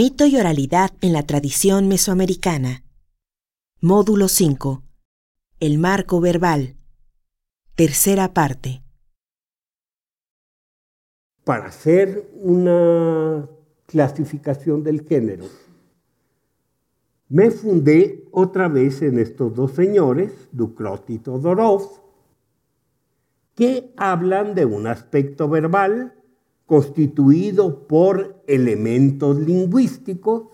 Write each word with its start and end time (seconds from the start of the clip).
Mito 0.00 0.26
y 0.26 0.36
oralidad 0.36 0.92
en 1.00 1.12
la 1.12 1.24
tradición 1.24 1.88
mesoamericana. 1.88 2.84
Módulo 3.80 4.28
5. 4.28 4.84
El 5.58 5.78
marco 5.78 6.20
verbal. 6.20 6.76
Tercera 7.74 8.32
parte. 8.32 8.84
Para 11.42 11.66
hacer 11.66 12.30
una 12.34 13.48
clasificación 13.86 14.84
del 14.84 15.04
género, 15.04 15.46
me 17.28 17.50
fundé 17.50 18.28
otra 18.30 18.68
vez 18.68 19.02
en 19.02 19.18
estos 19.18 19.52
dos 19.52 19.72
señores, 19.72 20.30
Ducrot 20.52 21.10
y 21.10 21.18
Todorov, 21.18 21.82
que 23.56 23.92
hablan 23.96 24.54
de 24.54 24.64
un 24.64 24.86
aspecto 24.86 25.48
verbal 25.48 26.14
constituido 26.68 27.88
por 27.88 28.42
elementos 28.46 29.38
lingüísticos 29.38 30.48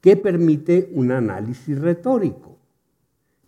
que 0.00 0.16
permite 0.16 0.88
un 0.94 1.10
análisis 1.10 1.80
retórico. 1.80 2.60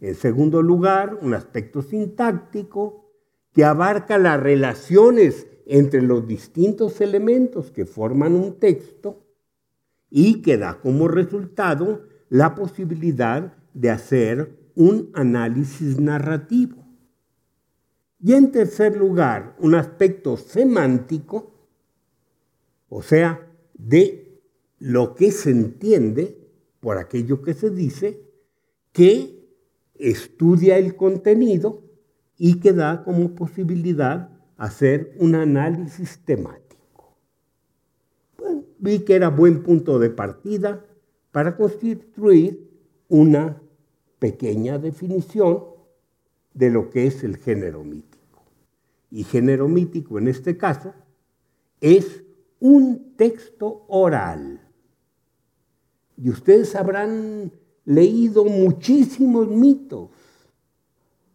En 0.01 0.17
segundo 0.17 0.61
lugar, 0.61 1.17
un 1.23 1.35
aspecto 1.35 1.83
sintáctico 1.83 3.13
que 3.53 3.65
abarca 3.65 4.19
las 4.19 4.41
relaciones 4.41 5.47
entre 5.67 6.03
los 6.03 6.27
distintos 6.27 7.01
elementos 7.01 7.71
que 7.71 7.87
forman 7.87 8.35
un 8.35 8.59
texto 8.59 9.23
y 10.11 10.43
que 10.43 10.59
da 10.59 10.81
como 10.81 11.07
resultado 11.07 12.03
la 12.29 12.57
posibilidad 12.57 13.55
de 13.73 13.91
hacer 13.91 14.73
un 14.75 15.11
análisis 15.15 16.01
narrativo. 16.01 16.85
Y 18.19 18.33
en 18.33 18.51
tercer 18.51 18.97
lugar, 18.97 19.55
un 19.61 19.77
aspecto 19.77 20.37
semántico 20.37 21.54
o 22.97 23.03
sea, 23.03 23.51
de 23.77 24.41
lo 24.79 25.17
que 25.17 25.33
se 25.33 25.51
entiende 25.51 26.39
por 26.79 26.97
aquello 26.97 27.43
que 27.43 27.53
se 27.53 27.71
dice, 27.71 28.21
que 28.93 29.49
estudia 29.97 30.79
el 30.79 30.95
contenido 30.95 31.83
y 32.39 32.61
que 32.61 32.73
da 32.73 33.03
como 33.03 33.35
posibilidad 33.35 34.31
hacer 34.57 35.13
un 35.19 35.35
análisis 35.35 36.21
temático. 36.25 37.19
Bueno, 38.39 38.63
vi 38.79 39.01
que 39.01 39.17
era 39.17 39.29
buen 39.29 39.65
punto 39.65 39.99
de 39.99 40.11
partida 40.11 40.87
para 41.33 41.57
constituir 41.57 42.71
una 43.09 43.61
pequeña 44.21 44.79
definición 44.79 45.65
de 46.53 46.71
lo 46.71 46.91
que 46.91 47.09
es 47.09 47.25
el 47.25 47.39
género 47.39 47.83
mítico. 47.83 48.45
Y 49.11 49.25
género 49.25 49.67
mítico 49.67 50.17
en 50.19 50.29
este 50.29 50.57
caso 50.57 50.95
es 51.81 52.24
un 52.61 53.15
texto 53.17 53.85
oral. 53.89 54.61
Y 56.17 56.31
ustedes 56.31 56.75
habrán 56.75 57.53
leído 57.85 58.45
muchísimos 58.45 59.49
mitos, 59.49 60.11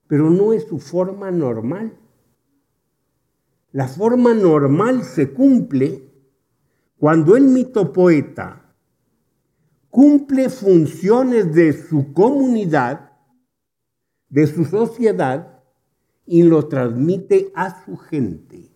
pero 0.08 0.30
no 0.30 0.54
es 0.54 0.64
su 0.64 0.80
forma 0.80 1.32
normal. 1.32 1.98
La 3.72 3.88
forma 3.88 4.34
normal 4.34 5.04
se 5.04 5.32
cumple 5.32 6.12
cuando 6.98 7.36
el 7.36 7.44
mitopoeta 7.44 8.76
cumple 9.90 10.50
funciones 10.50 11.54
de 11.54 11.74
su 11.74 12.14
comunidad, 12.14 13.12
de 14.30 14.48
su 14.48 14.66
sociedad, 14.66 15.60
y 16.26 16.44
lo 16.44 16.68
transmite 16.68 17.52
a 17.56 17.84
su 17.84 17.98
gente. 17.98 18.70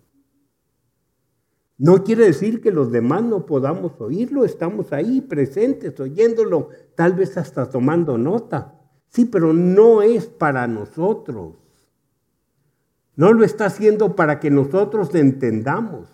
No 1.83 2.05
quiere 2.05 2.23
decir 2.23 2.61
que 2.61 2.71
los 2.71 2.93
demás 2.93 3.25
no 3.25 3.45
podamos 3.45 3.99
oírlo, 3.99 4.45
estamos 4.45 4.93
ahí 4.93 5.19
presentes, 5.19 5.99
oyéndolo, 5.99 6.69
tal 6.95 7.11
vez 7.11 7.35
hasta 7.35 7.69
tomando 7.69 8.17
nota. 8.17 8.79
Sí, 9.09 9.25
pero 9.25 9.51
no 9.51 10.01
es 10.01 10.27
para 10.27 10.65
nosotros. 10.65 11.55
No 13.17 13.33
lo 13.33 13.43
está 13.43 13.65
haciendo 13.65 14.15
para 14.15 14.39
que 14.39 14.49
nosotros 14.49 15.13
entendamos. 15.13 16.07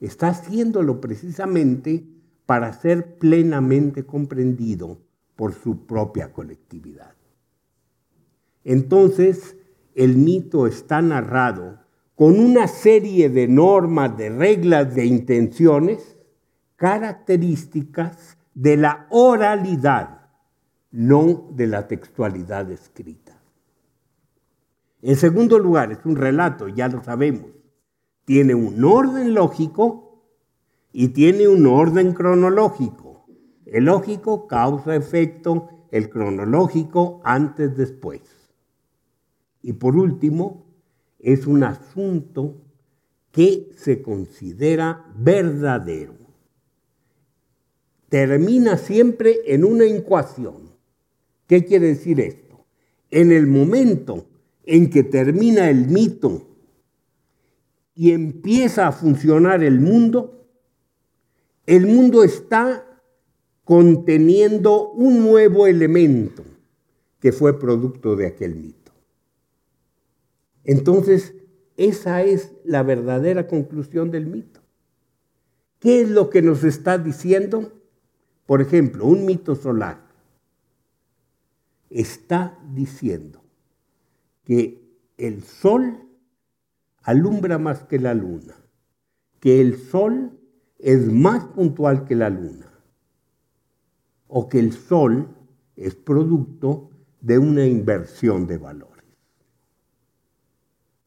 Está 0.00 0.28
haciéndolo 0.28 1.02
precisamente 1.02 2.06
para 2.46 2.72
ser 2.72 3.18
plenamente 3.18 4.06
comprendido 4.06 5.02
por 5.36 5.52
su 5.52 5.84
propia 5.84 6.32
colectividad. 6.32 7.14
Entonces, 8.64 9.54
el 9.94 10.16
mito 10.16 10.66
está 10.66 11.02
narrado 11.02 11.81
con 12.14 12.38
una 12.38 12.68
serie 12.68 13.30
de 13.30 13.48
normas, 13.48 14.16
de 14.16 14.30
reglas, 14.30 14.94
de 14.94 15.06
intenciones, 15.06 16.16
características 16.76 18.36
de 18.54 18.76
la 18.76 19.06
oralidad, 19.10 20.28
no 20.90 21.48
de 21.52 21.66
la 21.66 21.88
textualidad 21.88 22.70
escrita. 22.70 23.40
En 25.00 25.16
segundo 25.16 25.58
lugar, 25.58 25.90
es 25.90 26.04
un 26.04 26.16
relato, 26.16 26.68
ya 26.68 26.88
lo 26.88 27.02
sabemos. 27.02 27.50
Tiene 28.24 28.54
un 28.54 28.84
orden 28.84 29.34
lógico 29.34 30.22
y 30.92 31.08
tiene 31.08 31.48
un 31.48 31.66
orden 31.66 32.12
cronológico. 32.12 33.26
El 33.66 33.86
lógico, 33.86 34.46
causa, 34.46 34.94
efecto, 34.94 35.86
el 35.90 36.08
cronológico, 36.08 37.20
antes, 37.24 37.76
después. 37.76 38.20
Y 39.62 39.72
por 39.74 39.96
último, 39.96 40.71
es 41.22 41.46
un 41.46 41.62
asunto 41.62 42.60
que 43.30 43.70
se 43.76 44.02
considera 44.02 45.06
verdadero. 45.16 46.14
Termina 48.08 48.76
siempre 48.76 49.38
en 49.46 49.64
una 49.64 49.84
ecuación. 49.84 50.72
¿Qué 51.46 51.64
quiere 51.64 51.86
decir 51.86 52.20
esto? 52.20 52.66
En 53.10 53.32
el 53.32 53.46
momento 53.46 54.26
en 54.64 54.90
que 54.90 55.04
termina 55.04 55.70
el 55.70 55.86
mito 55.86 56.48
y 57.94 58.10
empieza 58.12 58.88
a 58.88 58.92
funcionar 58.92 59.62
el 59.62 59.80
mundo, 59.80 60.46
el 61.66 61.86
mundo 61.86 62.24
está 62.24 62.86
conteniendo 63.64 64.90
un 64.90 65.20
nuevo 65.20 65.66
elemento 65.66 66.42
que 67.20 67.32
fue 67.32 67.58
producto 67.58 68.16
de 68.16 68.26
aquel 68.26 68.56
mito. 68.56 68.81
Entonces, 70.64 71.34
esa 71.76 72.22
es 72.22 72.52
la 72.64 72.82
verdadera 72.82 73.46
conclusión 73.46 74.10
del 74.10 74.26
mito. 74.26 74.60
¿Qué 75.78 76.02
es 76.02 76.10
lo 76.10 76.30
que 76.30 76.42
nos 76.42 76.62
está 76.64 76.98
diciendo? 76.98 77.72
Por 78.46 78.60
ejemplo, 78.60 79.06
un 79.06 79.24
mito 79.24 79.54
solar 79.54 80.00
está 81.90 82.58
diciendo 82.72 83.42
que 84.44 84.80
el 85.18 85.42
sol 85.42 86.08
alumbra 87.02 87.58
más 87.58 87.84
que 87.84 87.98
la 87.98 88.14
luna, 88.14 88.54
que 89.40 89.60
el 89.60 89.76
sol 89.76 90.38
es 90.78 91.10
más 91.12 91.44
puntual 91.46 92.04
que 92.04 92.14
la 92.14 92.30
luna, 92.30 92.72
o 94.28 94.48
que 94.48 94.58
el 94.58 94.72
sol 94.72 95.28
es 95.76 95.94
producto 95.94 96.90
de 97.20 97.38
una 97.38 97.66
inversión 97.66 98.46
de 98.46 98.58
valor 98.58 98.91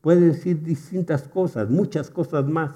puede 0.05 0.21
decir 0.21 0.61
distintas 0.61 1.23
cosas, 1.23 1.67
muchas 1.71 2.11
cosas 2.11 2.47
más, 2.47 2.75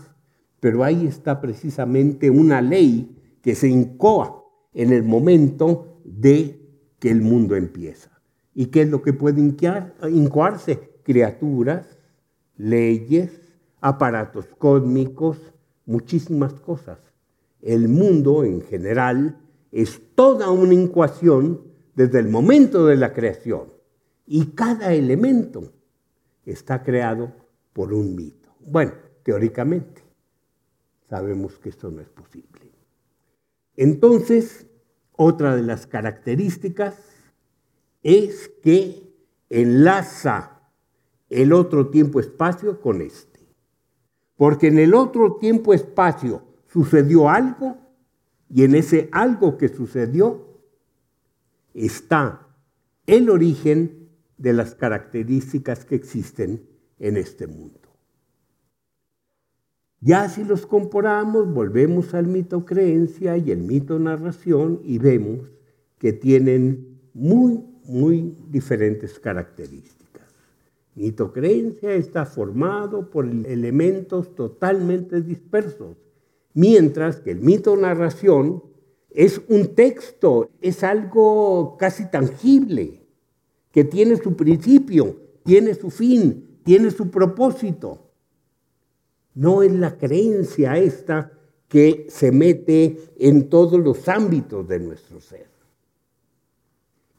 pero 0.59 0.83
ahí 0.83 1.05
está 1.05 1.39
precisamente 1.39 2.31
una 2.31 2.59
ley 2.59 3.15
que 3.43 3.53
se 3.53 3.67
incoa 3.67 4.45
en 4.73 4.91
el 4.91 5.03
momento 5.03 6.01
de 6.03 6.59
que 6.97 7.11
el 7.11 7.21
mundo 7.21 7.55
empieza. 7.55 8.09
¿Y 8.55 8.65
qué 8.65 8.81
es 8.81 8.89
lo 8.89 9.03
que 9.03 9.13
puede 9.13 9.41
incoarse? 9.41 10.89
Criaturas, 11.03 11.99
leyes, 12.57 13.29
aparatos 13.79 14.47
cósmicos, 14.57 15.37
muchísimas 15.85 16.53
cosas. 16.53 16.97
El 17.61 17.89
mundo 17.89 18.43
en 18.43 18.61
general 18.61 19.37
es 19.71 20.01
toda 20.15 20.49
una 20.49 20.73
incuación 20.73 21.61
desde 21.93 22.21
el 22.21 22.29
momento 22.29 22.87
de 22.87 22.97
la 22.97 23.13
creación. 23.13 23.65
Y 24.25 24.47
cada 24.47 24.95
elemento 24.95 25.73
está 26.51 26.83
creado 26.83 27.31
por 27.73 27.93
un 27.93 28.15
mito. 28.15 28.49
Bueno, 28.59 28.93
teóricamente, 29.23 30.03
sabemos 31.07 31.57
que 31.59 31.69
esto 31.69 31.89
no 31.91 32.01
es 32.01 32.09
posible. 32.09 32.71
Entonces, 33.75 34.67
otra 35.13 35.55
de 35.55 35.63
las 35.63 35.87
características 35.87 36.97
es 38.03 38.49
que 38.61 39.13
enlaza 39.49 40.61
el 41.29 41.53
otro 41.53 41.89
tiempo-espacio 41.89 42.81
con 42.81 43.01
este. 43.01 43.39
Porque 44.35 44.67
en 44.67 44.79
el 44.79 44.93
otro 44.93 45.35
tiempo-espacio 45.35 46.43
sucedió 46.67 47.29
algo 47.29 47.77
y 48.49 48.63
en 48.63 48.75
ese 48.75 49.09
algo 49.11 49.57
que 49.57 49.67
sucedió 49.67 50.61
está 51.73 52.47
el 53.05 53.29
origen 53.29 53.98
de 54.39 54.53
las 54.53 54.73
características 54.73 55.85
que 55.85 55.95
existen 55.95 56.65
en 56.97 57.17
este 57.17 57.45
mundo. 57.45 57.77
Ya 60.01 60.29
si 60.29 60.45
los 60.45 60.65
comparamos, 60.65 61.53
volvemos 61.53 62.13
al 62.13 62.25
mito 62.25 62.65
creencia 62.65 63.37
y 63.37 63.51
el 63.51 63.59
mito 63.59 63.99
narración 63.99 64.79
y 64.83 64.97
vemos 64.97 65.41
que 65.97 66.13
tienen 66.13 67.01
muy, 67.13 67.65
muy 67.83 68.37
diferentes 68.49 69.19
características. 69.19 69.99
Mito 70.95 71.33
creencia 71.33 71.93
está 71.93 72.25
formado 72.25 73.09
por 73.09 73.25
elementos 73.25 74.35
totalmente 74.35 75.21
dispersos, 75.21 75.97
mientras 76.53 77.19
que 77.19 77.31
el 77.31 77.41
mito 77.41 77.75
narración 77.75 78.63
es 79.09 79.41
un 79.49 79.75
texto, 79.75 80.49
es 80.61 80.83
algo 80.83 81.75
casi 81.77 82.09
tangible, 82.09 82.98
que 83.71 83.83
tiene 83.83 84.17
su 84.17 84.35
principio, 84.35 85.15
tiene 85.43 85.73
su 85.75 85.89
fin, 85.89 86.59
tiene 86.63 86.91
su 86.91 87.09
propósito. 87.09 88.11
No 89.35 89.63
es 89.63 89.71
la 89.71 89.97
creencia 89.97 90.77
esta 90.77 91.31
que 91.67 92.07
se 92.09 92.31
mete 92.31 92.97
en 93.17 93.49
todos 93.49 93.79
los 93.79 94.07
ámbitos 94.07 94.67
de 94.67 94.79
nuestro 94.79 95.21
ser. 95.21 95.47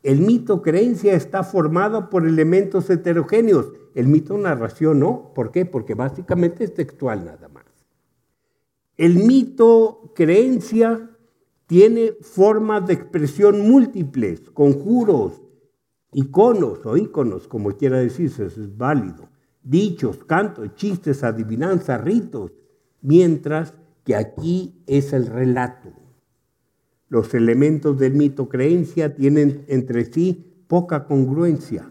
El 0.03 0.21
mito 0.21 0.63
creencia 0.63 1.15
está 1.15 1.45
formado 1.45 2.09
por 2.09 2.27
elementos 2.27 2.89
heterogéneos. 2.89 3.73
El 3.95 4.09
mito 4.09 4.39
narración 4.39 5.01
no. 5.01 5.33
¿Por 5.35 5.51
qué? 5.53 5.67
Porque 5.67 5.95
básicamente 5.95 6.65
es 6.65 6.75
textual 6.75 7.25
nada 7.25 7.49
más. 7.49 7.65
El 8.97 9.17
mito 9.17 10.13
creencia 10.15 11.11
tiene 11.67 12.13
formas 12.21 12.87
de 12.87 12.95
expresión 12.95 13.61
múltiples, 13.69 14.51
conjuros, 14.51 15.43
iconos 16.13 16.85
o 16.85 16.97
íconos, 16.97 17.49
como 17.49 17.71
quiera 17.77 17.99
decirse, 17.99 18.47
eso 18.47 18.63
es 18.63 18.77
válido 18.77 19.31
dichos, 19.63 20.25
cantos, 20.25 20.75
chistes, 20.75 21.23
adivinanzas, 21.23 22.01
ritos, 22.01 22.53
mientras 23.03 23.75
que 24.05 24.17
aquí 24.17 24.83
es 24.87 25.13
el 25.13 25.27
relato. 25.27 25.93
Los 27.09 27.35
elementos 27.35 27.99
del 27.99 28.15
mito 28.15 28.49
creencia 28.49 29.15
tienen 29.15 29.65
entre 29.69 30.05
sí 30.05 30.65
poca 30.69 31.07
congruencia, 31.07 31.91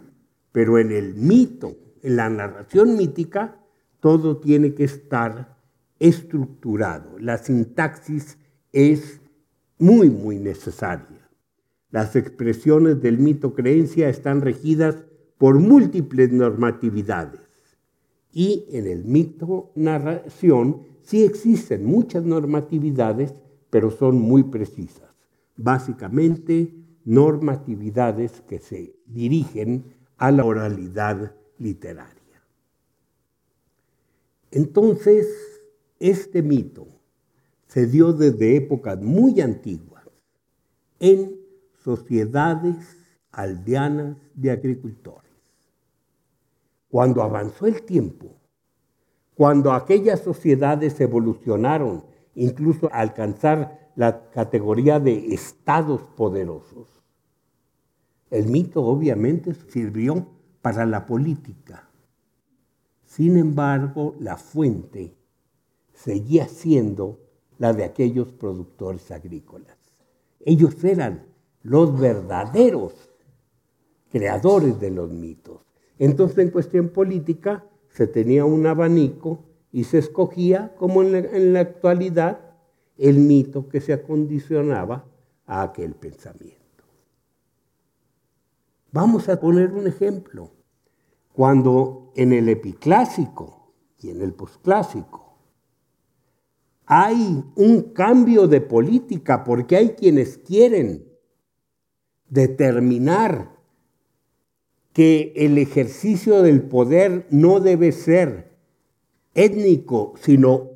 pero 0.52 0.80
en 0.80 0.92
el 0.92 1.16
mito, 1.16 1.76
en 2.02 2.16
la 2.16 2.30
narración 2.30 2.96
mítica, 2.96 3.60
todo 4.00 4.38
tiene 4.38 4.74
que 4.74 4.86
estar 4.86 5.58
estructurado. 6.00 7.20
La 7.20 7.38
sintaxis 7.38 8.38
es 8.72 9.20
muy, 9.78 10.10
muy 10.10 10.40
necesaria. 10.40 11.19
Las 11.92 12.16
expresiones 12.16 13.02
del 13.02 13.18
mito 13.18 13.54
creencia 13.54 14.10
están 14.10 14.42
regidas 14.42 15.04
por 15.38 15.60
múltiples 15.60 16.32
normatividades 16.32 17.50
y 18.32 18.66
en 18.70 18.88
el 18.88 19.06
mito 19.06 19.72
narración 19.76 20.84
sí 21.02 21.24
existen 21.24 21.86
muchas 21.86 22.24
normatividades, 22.24 23.34
pero 23.70 23.90
son 23.90 24.20
muy 24.20 24.44
precisas. 24.44 25.10
Básicamente, 25.56 26.74
normatividades 27.06 28.42
que 28.42 28.60
se 28.60 28.96
dirigen 29.06 29.96
a 30.18 30.32
la 30.32 30.46
oralidad 30.46 31.36
literaria. 31.58 32.16
Entonces, 34.52 35.28
este 36.00 36.42
mito 36.42 36.88
se 37.68 37.88
dio 37.88 38.14
desde 38.14 38.56
épocas 38.56 39.02
muy 39.02 39.42
antiguas 39.42 40.04
en 41.00 41.39
sociedades 41.84 42.98
aldeanas 43.32 44.18
de 44.34 44.52
agricultores. 44.52 45.32
Cuando 46.90 47.22
avanzó 47.22 47.68
el 47.68 47.84
tiempo, 47.84 48.36
cuando 49.36 49.72
aquellas 49.72 50.20
sociedades 50.20 51.00
evolucionaron, 51.00 52.06
incluso 52.36 52.90
alcanzar 52.92 53.92
la 53.96 54.30
categoría 54.32 55.00
de 55.00 55.34
estados 55.34 56.02
poderosos, 56.16 56.88
el 58.30 58.48
mito 58.48 58.84
obviamente 58.84 59.54
sirvió 59.54 60.28
para 60.62 60.86
la 60.86 61.06
política. 61.06 61.90
Sin 63.06 63.38
embargo, 63.38 64.16
la 64.20 64.38
fuente 64.38 65.16
seguía 65.94 66.48
siendo 66.48 67.20
la 67.58 67.74
de 67.74 67.84
aquellos 67.84 68.32
productores 68.32 69.10
agrícolas. 69.12 69.78
Ellos 70.42 70.84
eran 70.84 71.29
los 71.64 72.00
verdaderos 72.00 72.94
creadores 74.10 74.80
de 74.80 74.92
los 74.92 75.12
mitos. 75.12 75.62
Entonces, 75.98 76.38
en 76.40 76.52
cuestión 76.52 76.90
política, 76.90 77.66
se 77.90 78.08
tenía 78.08 78.46
un 78.46 78.66
abanico 78.66 79.46
y 79.72 79.84
se 79.84 80.00
escogía, 80.00 80.74
como 80.78 81.04
en 81.04 81.54
la, 81.54 81.60
actualidad, 81.60 82.40
el 82.98 83.20
mito 83.20 83.70
que 83.70 83.82
se 83.82 83.94
acondicionaba 83.94 85.06
a 85.46 85.62
aquel 85.62 85.94
pensamiento. 85.94 86.58
Vamos 88.92 89.30
a 89.30 89.40
poner 89.40 89.72
un 89.72 89.88
ejemplo. 89.88 90.52
Cuando 91.34 92.12
en 92.16 92.34
el 92.34 92.50
epiclásico 92.50 93.74
y 94.00 94.10
en 94.10 94.22
el 94.22 94.34
posclásico 94.34 95.38
hay 96.86 97.44
un 97.56 97.94
cambio 97.94 98.48
de 98.48 98.62
política 98.62 99.44
porque 99.44 99.78
hay 99.78 99.90
quienes 99.90 100.40
quieren 100.40 101.09
determinar 102.30 103.56
que 104.94 105.34
el 105.36 105.58
ejercicio 105.58 106.42
del 106.42 106.64
poder 106.64 107.28
no 107.30 107.60
debe 107.60 107.92
ser 107.92 108.50
étnico, 109.34 110.14
sino 110.22 110.72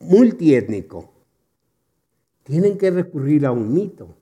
multiétnico. 0.00 1.12
Tienen 2.42 2.78
que 2.78 2.90
recurrir 2.90 3.46
a 3.46 3.52
un 3.52 3.72
mito. 3.72 4.16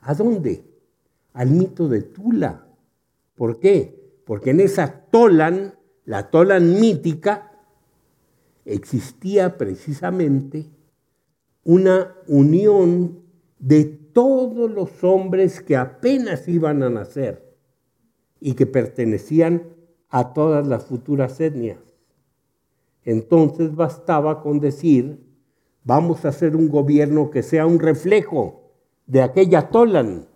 ¿A 0.00 0.14
dónde? 0.14 0.64
Al 1.32 1.50
mito 1.50 1.88
de 1.88 2.02
Tula. 2.02 2.66
¿Por 3.34 3.58
qué? 3.58 4.20
Porque 4.24 4.50
en 4.50 4.60
esa 4.60 5.02
Tolan, 5.10 5.74
la 6.04 6.30
Tolan 6.30 6.80
mítica, 6.80 7.52
existía 8.64 9.58
precisamente 9.58 10.66
una 11.64 12.14
unión 12.28 13.20
de 13.58 14.05
todos 14.16 14.70
los 14.70 15.04
hombres 15.04 15.60
que 15.60 15.76
apenas 15.76 16.48
iban 16.48 16.82
a 16.82 16.88
nacer 16.88 17.54
y 18.40 18.54
que 18.54 18.64
pertenecían 18.64 19.74
a 20.08 20.32
todas 20.32 20.66
las 20.66 20.86
futuras 20.86 21.38
etnias. 21.38 21.80
Entonces 23.04 23.76
bastaba 23.76 24.40
con 24.40 24.58
decir, 24.58 25.22
vamos 25.84 26.24
a 26.24 26.28
hacer 26.28 26.56
un 26.56 26.70
gobierno 26.70 27.28
que 27.28 27.42
sea 27.42 27.66
un 27.66 27.78
reflejo 27.78 28.72
de 29.04 29.20
aquella 29.20 29.68
Tolan 29.68 30.26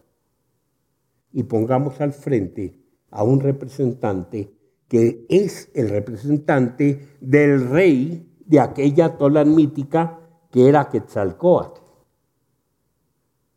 y 1.33 1.45
pongamos 1.45 2.03
al 2.03 2.13
frente 2.13 2.79
a 3.11 3.25
un 3.25 3.41
representante 3.41 4.53
que 4.89 5.25
es 5.31 5.71
el 5.73 5.89
representante 5.89 7.17
del 7.23 7.67
rey 7.71 8.31
de 8.45 8.61
aquella 8.61 9.17
Tolan 9.17 9.55
mítica 9.55 10.21
que 10.51 10.69
era 10.69 10.91
Quetzalcoatl. 10.91 11.90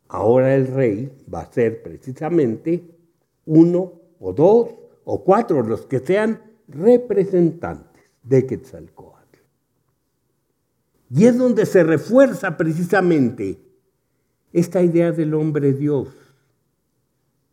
Ahora 0.08 0.54
el 0.54 0.66
rey 0.68 1.10
va 1.32 1.40
a 1.40 1.52
ser 1.52 1.82
precisamente 1.82 2.84
uno 3.46 3.92
o 4.20 4.32
dos 4.32 4.70
o 5.04 5.22
cuatro, 5.22 5.62
los 5.62 5.86
que 5.86 6.00
sean 6.00 6.40
representantes 6.68 8.02
de 8.22 8.46
Quetzalcoatl. 8.46 9.38
Y 11.10 11.26
es 11.26 11.38
donde 11.38 11.66
se 11.66 11.84
refuerza 11.84 12.56
precisamente 12.56 13.60
esta 14.52 14.82
idea 14.82 15.12
del 15.12 15.34
hombre 15.34 15.72
Dios. 15.72 16.08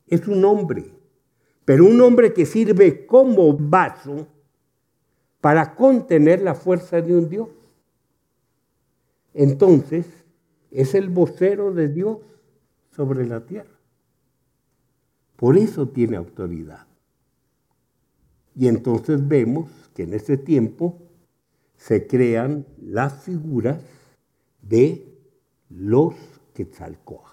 Es 0.07 0.27
un 0.27 0.43
hombre, 0.45 0.93
pero 1.65 1.85
un 1.85 1.99
hombre 2.01 2.33
que 2.33 2.45
sirve 2.45 3.05
como 3.05 3.55
vaso 3.57 4.27
para 5.41 5.75
contener 5.75 6.41
la 6.41 6.53
fuerza 6.53 7.01
de 7.01 7.15
un 7.15 7.29
Dios. 7.29 7.49
Entonces, 9.33 10.05
es 10.69 10.93
el 10.95 11.09
vocero 11.09 11.73
de 11.73 11.87
Dios 11.87 12.17
sobre 12.91 13.25
la 13.25 13.45
tierra. 13.45 13.79
Por 15.35 15.57
eso 15.57 15.87
tiene 15.89 16.17
autoridad. 16.17 16.85
Y 18.55 18.67
entonces 18.67 19.27
vemos 19.27 19.69
que 19.95 20.03
en 20.03 20.13
ese 20.13 20.37
tiempo 20.37 21.01
se 21.75 22.05
crean 22.05 22.65
las 22.79 23.23
figuras 23.23 23.81
de 24.61 25.03
los 25.69 26.13
Quetzalcoatl. 26.53 27.31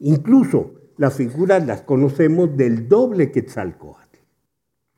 Incluso 0.00 0.74
las 0.98 1.14
figuras 1.14 1.64
las 1.66 1.82
conocemos 1.82 2.56
del 2.56 2.88
doble 2.88 3.30
Quetzalcoatl, 3.30 4.18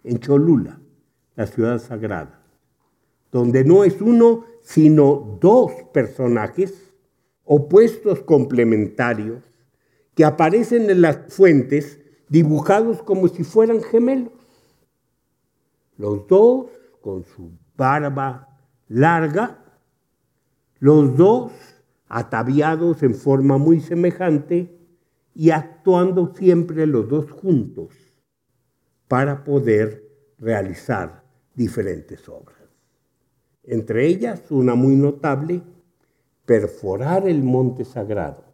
en 0.03 0.19
Cholula, 0.19 0.81
la 1.37 1.47
ciudad 1.47 1.79
sagrada, 1.79 2.43
donde 3.31 3.65
no 3.65 3.85
es 3.85 4.01
uno, 4.01 4.45
sino 4.63 5.39
dos 5.41 5.73
personajes 5.93 6.84
opuestos 7.45 8.21
complementarios 8.23 9.43
que 10.15 10.25
aparecen 10.25 10.91
en 10.91 11.01
las 11.03 11.33
fuentes 11.33 12.01
dibujados 12.29 13.03
como 13.03 13.29
si 13.29 13.45
fueran 13.45 13.83
gemelos. 13.83 14.33
Los 15.97 16.27
dos 16.27 16.71
con 17.01 17.25
su 17.25 17.53
barba 17.77 18.49
larga, 18.89 19.63
los 20.79 21.17
dos 21.17 21.53
ataviados 22.09 23.03
en 23.03 23.15
forma 23.15 23.59
muy 23.59 23.81
semejante 23.81 24.79
y 25.35 25.51
actuando 25.51 26.33
siempre 26.35 26.87
los 26.87 27.09
dos 27.09 27.31
juntos 27.31 27.95
para 29.09 29.45
poder 29.45 30.05
realizar 30.39 31.25
diferentes 31.55 32.29
obras. 32.29 32.59
Entre 33.63 34.07
ellas, 34.07 34.51
una 34.51 34.75
muy 34.75 34.97
notable, 34.97 35.63
perforar 36.45 37.29
el 37.29 37.43
monte 37.43 37.85
sagrado 37.85 38.45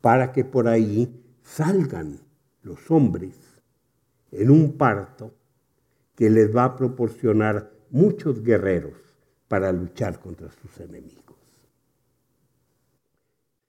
para 0.00 0.32
que 0.32 0.44
por 0.44 0.68
ahí 0.68 1.22
salgan 1.42 2.20
los 2.62 2.90
hombres 2.90 3.34
en 4.32 4.50
un 4.50 4.76
parto 4.76 5.32
que 6.14 6.30
les 6.30 6.54
va 6.54 6.64
a 6.64 6.76
proporcionar 6.76 7.72
muchos 7.90 8.42
guerreros 8.42 8.94
para 9.48 9.72
luchar 9.72 10.18
contra 10.20 10.50
sus 10.50 10.80
enemigos. 10.80 11.24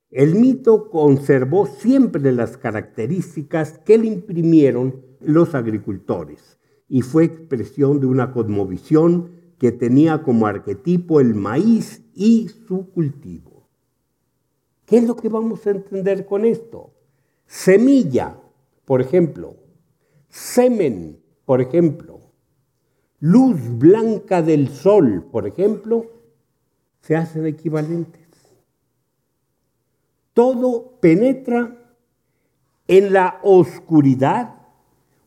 El 0.09 0.35
mito 0.35 0.89
conservó 0.89 1.67
siempre 1.67 2.31
las 2.31 2.57
características 2.57 3.79
que 3.79 3.97
le 3.97 4.07
imprimieron 4.07 5.03
los 5.19 5.55
agricultores 5.55 6.57
y 6.87 7.01
fue 7.01 7.25
expresión 7.25 7.99
de 7.99 8.05
una 8.05 8.31
cosmovisión 8.31 9.34
que 9.57 9.71
tenía 9.71 10.21
como 10.21 10.47
arquetipo 10.47 11.19
el 11.19 11.33
maíz 11.33 12.03
y 12.13 12.49
su 12.67 12.89
cultivo. 12.91 13.67
¿Qué 14.85 14.97
es 14.97 15.03
lo 15.05 15.15
que 15.15 15.29
vamos 15.29 15.65
a 15.65 15.71
entender 15.71 16.25
con 16.25 16.45
esto? 16.45 16.93
Semilla, 17.47 18.37
por 18.85 19.01
ejemplo, 19.01 19.55
semen, 20.29 21.19
por 21.45 21.61
ejemplo, 21.61 22.19
luz 23.19 23.59
blanca 23.77 24.41
del 24.41 24.69
sol, 24.69 25.27
por 25.31 25.47
ejemplo, 25.47 26.11
se 27.01 27.15
hacen 27.15 27.45
equivalentes. 27.45 28.21
Todo 30.33 30.99
penetra 30.99 31.95
en 32.87 33.13
la 33.13 33.39
oscuridad 33.41 34.55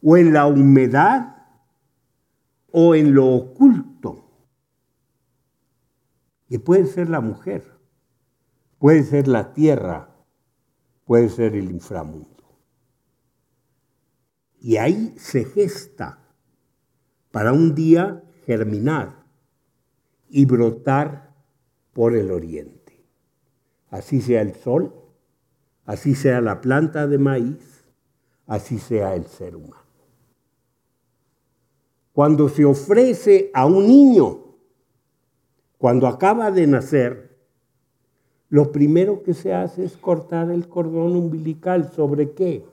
o 0.02 0.16
en 0.16 0.32
la 0.32 0.46
humedad 0.46 1.36
o 2.70 2.94
en 2.94 3.14
lo 3.14 3.26
oculto. 3.26 3.87
Y 6.48 6.58
puede 6.58 6.86
ser 6.86 7.10
la 7.10 7.20
mujer, 7.20 7.64
puede 8.78 9.04
ser 9.04 9.28
la 9.28 9.52
tierra, 9.52 10.08
puede 11.04 11.28
ser 11.28 11.54
el 11.54 11.70
inframundo. 11.70 12.28
Y 14.60 14.76
ahí 14.76 15.14
se 15.18 15.44
gesta 15.44 16.18
para 17.30 17.52
un 17.52 17.74
día 17.74 18.24
germinar 18.46 19.24
y 20.28 20.46
brotar 20.46 21.34
por 21.92 22.16
el 22.16 22.30
oriente. 22.30 23.04
Así 23.90 24.20
sea 24.20 24.42
el 24.42 24.54
sol, 24.54 24.94
así 25.84 26.14
sea 26.14 26.40
la 26.40 26.60
planta 26.60 27.06
de 27.06 27.18
maíz, 27.18 27.84
así 28.46 28.78
sea 28.78 29.14
el 29.14 29.26
ser 29.26 29.56
humano. 29.56 29.82
Cuando 32.12 32.48
se 32.48 32.64
ofrece 32.64 33.50
a 33.54 33.66
un 33.66 33.86
niño, 33.86 34.47
cuando 35.78 36.06
acaba 36.06 36.50
de 36.50 36.66
nacer, 36.66 37.38
lo 38.50 38.72
primero 38.72 39.22
que 39.22 39.34
se 39.34 39.54
hace 39.54 39.84
es 39.84 39.96
cortar 39.96 40.50
el 40.50 40.68
cordón 40.68 41.16
umbilical. 41.16 41.90
¿Sobre 41.92 42.32
qué? 42.32 42.64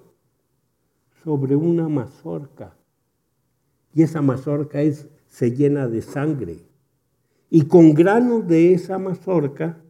Sobre 1.24 1.56
una 1.56 1.88
mazorca 1.88 2.76
y 3.96 4.04
esa 4.04 4.22
mazorca 4.22 4.82
es, 4.82 5.08
se 5.30 5.52
llena 5.52 5.88
de 5.88 6.02
sangre. 6.02 6.60
Y 7.50 7.64
con 7.64 7.94
granos 7.94 8.46
de 8.46 8.74
esa 8.74 9.00
mazorca 9.00 9.82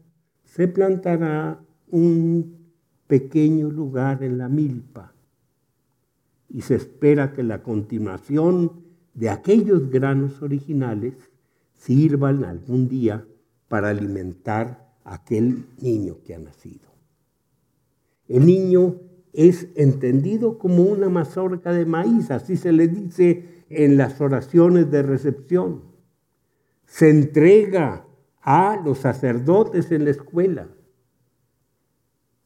se 0.44 0.68
plantará 0.68 1.60
un 1.90 2.72
pequeño 3.08 3.72
lugar 3.72 4.24
en 4.24 4.38
la 4.38 4.48
milpa. 4.48 5.12
Y 6.50 6.62
se 6.62 6.76
espera 6.76 7.34
que 7.34 7.42
la 7.42 7.64
continuación 7.64 8.84
de 9.16 9.32
aquellos 9.32 9.90
granos 9.90 10.40
originales 10.44 11.16
sirvan 11.78 12.44
algún 12.44 12.88
día 12.88 13.26
para 13.68 13.90
alimentar 13.90 14.94
a 15.04 15.16
aquel 15.16 15.66
niño 15.80 16.18
que 16.24 16.36
ha 16.36 16.40
nacido. 16.40 16.90
El 18.28 18.46
niño 18.46 18.96
es 19.34 19.68
entendido 19.76 20.58
como 20.58 20.84
una 20.84 21.10
mazorca 21.10 21.72
de 21.72 21.86
maíz, 21.86 22.32
así 22.32 22.58
se 22.58 22.72
le 22.72 22.88
dice 22.88 23.64
en 23.70 23.98
las 23.98 24.22
oraciones 24.22 24.90
de 24.90 25.04
recepción. 25.04 25.84
Se 26.86 27.10
entrega 27.10 28.06
a 28.42 28.80
los 28.84 29.00
sacerdotes 29.00 29.92
en 29.92 30.06
la 30.06 30.12
escuela. 30.12 30.70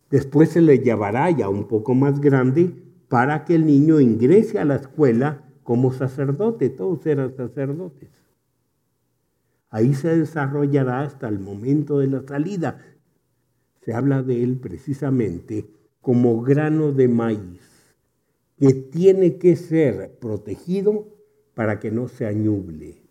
Después 0.09 0.49
se 0.49 0.61
le 0.61 0.79
llevará 0.79 1.29
ya 1.29 1.49
un 1.49 1.67
poco 1.67 1.93
más 1.93 2.19
grande 2.19 2.73
para 3.09 3.45
que 3.45 3.55
el 3.55 3.65
niño 3.65 3.99
ingrese 3.99 4.59
a 4.59 4.65
la 4.65 4.75
escuela 4.75 5.43
como 5.63 5.91
sacerdote. 5.91 6.69
Todos 6.69 7.05
eran 7.05 7.35
sacerdotes. 7.35 8.09
Ahí 9.69 9.93
se 9.93 10.17
desarrollará 10.17 11.01
hasta 11.01 11.27
el 11.27 11.39
momento 11.39 11.99
de 11.99 12.07
la 12.07 12.21
salida. 12.23 12.83
Se 13.81 13.93
habla 13.93 14.23
de 14.23 14.43
él 14.43 14.57
precisamente 14.57 15.69
como 16.01 16.41
grano 16.41 16.91
de 16.91 17.07
maíz 17.07 17.61
que 18.57 18.73
tiene 18.73 19.37
que 19.37 19.55
ser 19.55 20.17
protegido 20.19 21.07
para 21.53 21.79
que 21.79 21.91
no 21.91 22.07
se 22.07 22.25
añuble. 22.25 23.01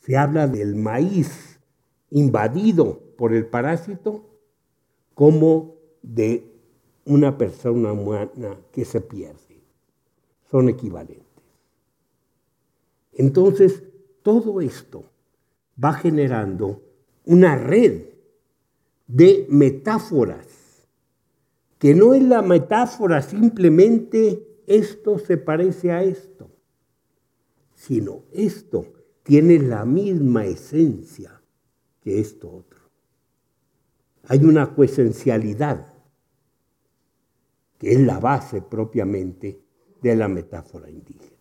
Se 0.00 0.16
habla 0.16 0.46
del 0.46 0.74
maíz 0.74 1.60
invadido 2.10 3.00
por 3.16 3.34
el 3.34 3.46
parásito 3.46 4.28
como 5.14 5.76
de 6.02 6.52
una 7.04 7.38
persona 7.38 7.92
humana 7.92 8.58
que 8.72 8.84
se 8.84 9.00
pierde. 9.00 9.62
Son 10.50 10.68
equivalentes. 10.68 11.26
Entonces, 13.12 13.82
todo 14.22 14.60
esto 14.60 15.04
va 15.82 15.92
generando 15.94 16.82
una 17.24 17.56
red 17.56 18.04
de 19.06 19.46
metáforas 19.48 20.46
que 21.78 21.94
no 21.94 22.14
es 22.14 22.22
la 22.22 22.42
metáfora 22.42 23.22
simplemente 23.22 24.62
esto 24.66 25.18
se 25.18 25.38
parece 25.38 25.92
a 25.92 26.02
esto, 26.02 26.50
sino 27.74 28.24
esto 28.32 28.92
tiene 29.22 29.58
la 29.58 29.84
misma 29.84 30.44
esencia 30.44 31.40
que 32.00 32.20
esto 32.20 32.50
otro. 32.50 32.78
Hay 34.24 34.44
una 34.44 34.74
coesencialidad 34.74 35.94
que 37.78 37.92
es 37.92 38.00
la 38.00 38.18
base 38.18 38.60
propiamente 38.60 39.62
de 40.02 40.16
la 40.16 40.28
metáfora 40.28 40.90
indígena. 40.90 41.37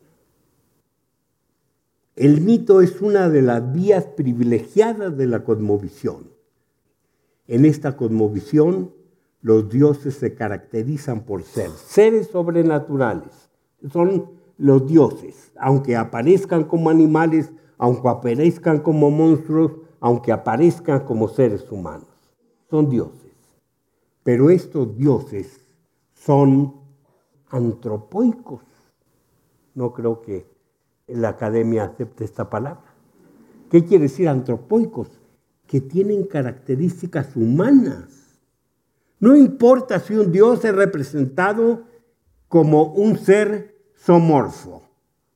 El 2.18 2.42
mito 2.42 2.82
es 2.82 3.00
una 3.00 3.30
de 3.30 3.44
las 3.44 3.72
vías 3.74 4.06
privilegiadas 4.06 5.16
de 5.16 5.28
la 5.28 5.44
cosmovisión. 5.44 6.32
En 7.46 7.64
esta 7.64 7.96
cosmovisión 7.96 8.92
los 9.42 9.70
dioses 9.70 10.16
se 10.16 10.34
caracterizan 10.34 11.26
por 11.26 11.44
ser 11.44 11.70
seres 11.70 12.30
sobrenaturales. 12.30 13.52
Son 13.94 14.32
los 14.58 14.88
dioses, 14.88 15.52
aunque 15.60 15.96
aparezcan 15.96 16.64
como 16.64 16.90
animales, 16.90 17.52
aunque 17.78 18.10
aparezcan 18.10 18.80
como 18.80 19.12
monstruos, 19.12 19.74
aunque 20.00 20.32
aparezcan 20.32 21.02
como 21.02 21.28
seres 21.28 21.72
humanos. 21.72 22.10
Son 22.68 22.90
dioses. 22.90 23.32
Pero 24.24 24.50
estos 24.50 24.98
dioses 24.98 25.62
son 26.16 26.82
antropoicos. 27.52 28.64
No 29.76 29.94
creo 29.94 30.20
que 30.20 30.57
la 31.08 31.30
academia 31.30 31.86
acepte 31.86 32.24
esta 32.24 32.50
palabra. 32.50 32.94
¿Qué 33.70 33.86
quiere 33.86 34.04
decir 34.04 34.30
antropoicos? 34.30 35.10
Que 35.66 35.82
tienen 35.82 36.26
características 36.26 37.36
humanas 37.36 38.18
no 39.20 39.36
importa 39.36 40.00
si 40.00 40.14
un 40.16 40.32
Dios 40.32 40.64
es 40.64 40.76
representado 40.76 41.84
como 42.48 42.94
un 42.94 43.18
ser 43.18 43.76
somorfo 43.96 44.84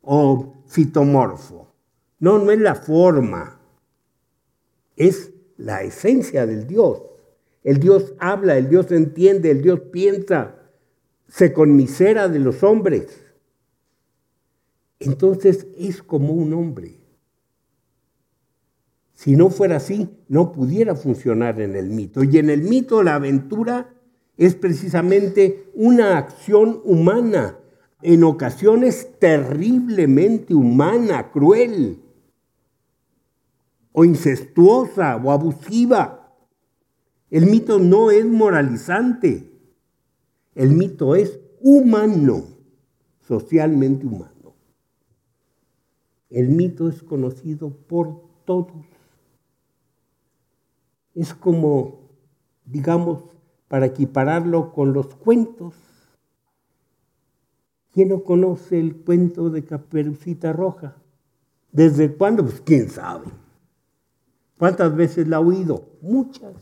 o 0.02 0.64
fitomorfo. 0.68 1.74
No, 2.20 2.38
no 2.38 2.52
es 2.52 2.60
la 2.60 2.76
forma, 2.76 3.60
es 4.96 5.32
la 5.58 5.82
esencia 5.82 6.46
del 6.46 6.68
Dios. 6.68 7.02
El 7.64 7.80
Dios 7.80 8.14
habla, 8.20 8.58
el 8.58 8.70
Dios 8.70 8.92
entiende, 8.92 9.50
el 9.50 9.64
Dios 9.64 9.80
piensa, 9.92 10.56
se 11.28 11.52
conmisera 11.52 12.28
de 12.28 12.40
los 12.40 12.64
hombres. 12.64 13.26
Entonces 15.02 15.66
es 15.78 16.04
como 16.04 16.34
un 16.34 16.54
hombre. 16.54 17.00
Si 19.14 19.36
no 19.36 19.50
fuera 19.50 19.78
así, 19.78 20.10
no 20.28 20.52
pudiera 20.52 20.96
funcionar 20.96 21.60
en 21.60 21.76
el 21.76 21.90
mito. 21.90 22.24
Y 22.24 22.38
en 22.38 22.52
el 22.52 22.62
mito 22.62 23.02
la 23.02 23.16
aventura 23.16 23.96
es 24.38 24.54
precisamente 24.54 25.72
una 25.74 26.20
acción 26.20 26.82
humana, 26.84 27.58
en 28.04 28.24
ocasiones 28.24 29.10
terriblemente 29.20 30.54
humana, 30.54 31.32
cruel, 31.32 32.00
o 33.92 34.06
incestuosa 34.06 35.16
o 35.18 35.32
abusiva. 35.32 36.32
El 37.32 37.48
mito 37.48 37.80
no 37.80 38.12
es 38.12 38.26
moralizante. 38.26 39.52
El 40.54 40.72
mito 40.72 41.16
es 41.16 41.40
humano, 41.60 42.44
socialmente 43.28 44.06
humano. 44.06 44.41
El 46.32 46.48
mito 46.48 46.88
es 46.88 47.04
conocido 47.04 47.70
por 47.70 48.22
todos. 48.46 48.86
Es 51.14 51.34
como, 51.34 52.08
digamos, 52.64 53.26
para 53.68 53.88
equipararlo 53.88 54.72
con 54.72 54.94
los 54.94 55.14
cuentos. 55.14 55.76
¿Quién 57.92 58.10
no 58.10 58.24
conoce 58.24 58.80
el 58.80 58.96
cuento 58.96 59.50
de 59.50 59.66
Caperucita 59.66 60.54
Roja? 60.54 60.96
¿Desde 61.74 62.16
cuándo? 62.16 62.44
Pues 62.44 62.62
quién 62.62 62.90
sabe. 62.90 63.28
¿Cuántas 64.58 64.96
veces 64.96 65.28
la 65.28 65.38
ha 65.38 65.42
oído? 65.42 65.90
Muchas. 66.02 66.54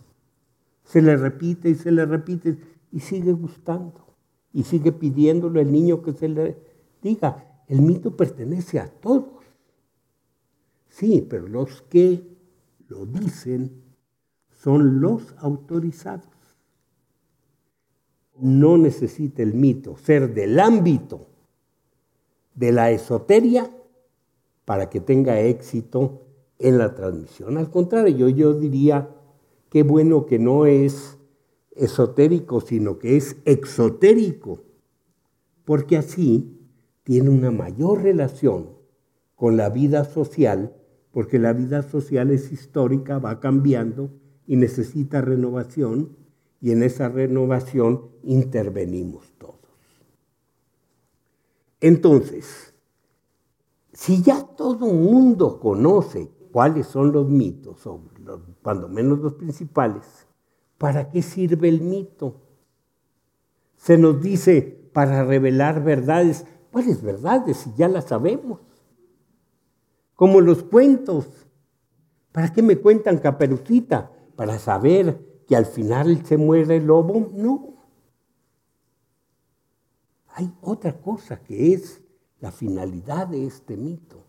Se 0.83 0.99
le 1.03 1.15
repite 1.15 1.69
y 1.69 1.75
se 1.75 1.91
le 1.91 2.07
repite 2.07 2.57
y 2.91 3.01
sigue 3.01 3.33
gustando. 3.33 4.15
Y 4.51 4.63
sigue 4.63 4.91
pidiéndolo 4.91 5.59
el 5.59 5.71
niño 5.71 6.01
que 6.01 6.13
se 6.13 6.27
le 6.27 6.57
diga. 7.03 7.45
El 7.67 7.83
mito 7.83 8.17
pertenece 8.17 8.79
a 8.79 8.87
todos. 8.87 9.38
Sí, 10.89 11.25
pero 11.29 11.47
los 11.47 11.81
que 11.83 12.21
lo 12.87 13.05
dicen 13.05 13.83
son 14.49 14.99
los 14.99 15.33
autorizados. 15.37 16.27
No 18.37 18.77
necesita 18.77 19.41
el 19.41 19.53
mito 19.53 19.97
ser 19.97 20.33
del 20.33 20.59
ámbito 20.59 21.27
de 22.55 22.71
la 22.71 22.91
esoteria 22.91 23.69
para 24.65 24.89
que 24.89 24.99
tenga 24.99 25.39
éxito 25.39 26.25
en 26.57 26.77
la 26.77 26.93
transmisión. 26.93 27.57
Al 27.57 27.71
contrario, 27.71 28.29
yo, 28.29 28.53
diría 28.53 29.09
que 29.69 29.83
bueno 29.83 30.25
que 30.25 30.39
no 30.39 30.65
es 30.65 31.17
esotérico, 31.71 32.59
sino 32.61 32.99
que 32.99 33.15
es 33.17 33.37
exotérico, 33.45 34.63
porque 35.63 35.97
así 35.97 36.59
tiene 37.03 37.29
una 37.29 37.51
mayor 37.51 38.03
relación 38.03 38.71
con 39.35 39.55
la 39.55 39.69
vida 39.69 40.03
social, 40.03 40.75
porque 41.11 41.39
la 41.39 41.53
vida 41.53 41.81
social 41.81 42.31
es 42.31 42.51
histórica, 42.51 43.19
va 43.19 43.39
cambiando 43.39 44.11
y 44.45 44.55
necesita 44.55 45.21
renovación, 45.21 46.17
y 46.61 46.71
en 46.71 46.83
esa 46.83 47.07
renovación 47.09 48.09
intervenimos 48.23 49.31
todos. 49.37 49.55
Entonces, 51.79 52.73
si 53.93 54.21
ya 54.21 54.43
todo 54.43 54.87
el 54.89 54.97
mundo 54.97 55.59
conoce 55.59 56.29
cuáles 56.51 56.87
son 56.87 57.11
los 57.11 57.29
mitos, 57.29 57.85
o 57.87 58.01
cuando 58.61 58.89
menos 58.89 59.19
los 59.19 59.33
principales, 59.33 60.27
¿para 60.77 61.09
qué 61.09 61.21
sirve 61.21 61.69
el 61.69 61.81
mito? 61.81 62.41
Se 63.77 63.97
nos 63.97 64.21
dice 64.21 64.61
para 64.93 65.23
revelar 65.23 65.83
verdades. 65.83 66.45
¿Cuáles 66.71 67.01
verdades? 67.01 67.57
Si 67.57 67.73
ya 67.77 67.87
las 67.87 68.05
sabemos. 68.05 68.59
Como 70.19 70.41
los 70.41 70.63
cuentos. 70.63 71.29
¿Para 72.33 72.51
qué 72.51 72.61
me 72.61 72.75
cuentan 72.75 73.19
caperucita? 73.19 74.11
Para 74.35 74.59
saber 74.59 75.45
que 75.47 75.55
al 75.55 75.65
final 75.65 76.25
se 76.25 76.35
muere 76.35 76.75
el 76.75 76.87
lobo. 76.87 77.29
No. 77.33 77.87
Hay 80.33 80.53
otra 80.59 80.99
cosa 80.99 81.41
que 81.41 81.71
es 81.73 82.01
la 82.41 82.51
finalidad 82.51 83.29
de 83.29 83.45
este 83.45 83.77
mito. 83.77 84.25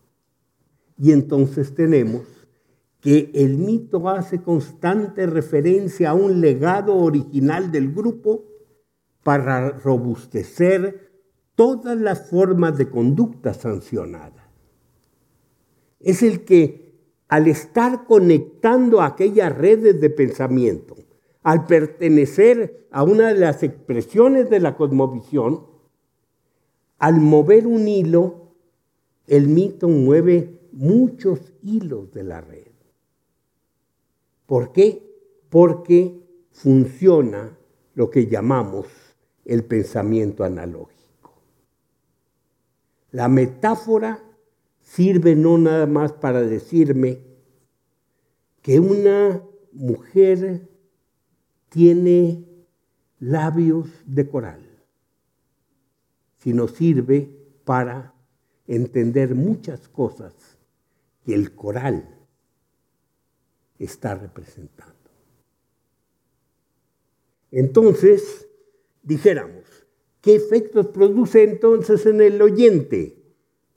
Y 0.97 1.11
entonces 1.11 1.75
tenemos 1.75 2.23
que 3.01 3.29
el 3.33 3.57
mito 3.57 4.07
hace 4.07 4.41
constante 4.41 5.27
referencia 5.27 6.11
a 6.11 6.13
un 6.13 6.39
legado 6.39 6.95
original 6.95 7.69
del 7.69 7.93
grupo 7.93 8.45
para 9.23 9.71
robustecer 9.71 11.11
todas 11.55 11.97
las 11.97 12.29
formas 12.29 12.77
de 12.77 12.89
conducta 12.89 13.53
sancionada. 13.53 14.40
Es 16.03 16.23
el 16.23 16.43
que 16.43 16.81
al 17.27 17.47
estar 17.47 18.05
conectando 18.05 19.01
aquellas 19.01 19.57
redes 19.57 20.01
de 20.01 20.09
pensamiento, 20.09 20.97
al 21.43 21.65
pertenecer 21.65 22.87
a 22.91 23.03
una 23.03 23.29
de 23.29 23.39
las 23.39 23.63
expresiones 23.63 24.49
de 24.49 24.59
la 24.59 24.75
cosmovisión, 24.75 25.65
al 26.97 27.21
mover 27.21 27.67
un 27.67 27.87
hilo, 27.87 28.53
el 29.27 29.47
mito 29.47 29.87
mueve 29.87 30.59
muchos 30.73 31.53
hilos 31.63 32.11
de 32.11 32.23
la 32.23 32.41
red. 32.41 32.67
¿Por 34.45 34.73
qué? 34.73 35.01
Porque 35.49 36.21
funciona 36.51 37.57
lo 37.95 38.09
que 38.09 38.27
llamamos 38.27 38.87
el 39.45 39.63
pensamiento 39.63 40.43
analógico. 40.43 41.41
La 43.11 43.29
metáfora 43.29 44.21
sirve 44.93 45.35
no 45.35 45.57
nada 45.57 45.85
más 45.85 46.11
para 46.11 46.41
decirme 46.41 47.19
que 48.61 48.79
una 48.79 49.43
mujer 49.71 50.69
tiene 51.69 52.45
labios 53.19 53.87
de 54.05 54.27
coral 54.27 54.71
sino 56.41 56.67
sirve 56.67 57.29
para 57.63 58.15
entender 58.67 59.35
muchas 59.35 59.87
cosas 59.87 60.33
que 61.23 61.35
el 61.35 61.53
coral 61.53 62.25
está 63.77 64.15
representando. 64.15 64.95
Entonces, 67.51 68.47
dijéramos, 69.03 69.65
¿qué 70.21 70.35
efectos 70.35 70.87
produce 70.87 71.43
entonces 71.43 72.07
en 72.07 72.21
el 72.21 72.41
oyente? 72.41 73.20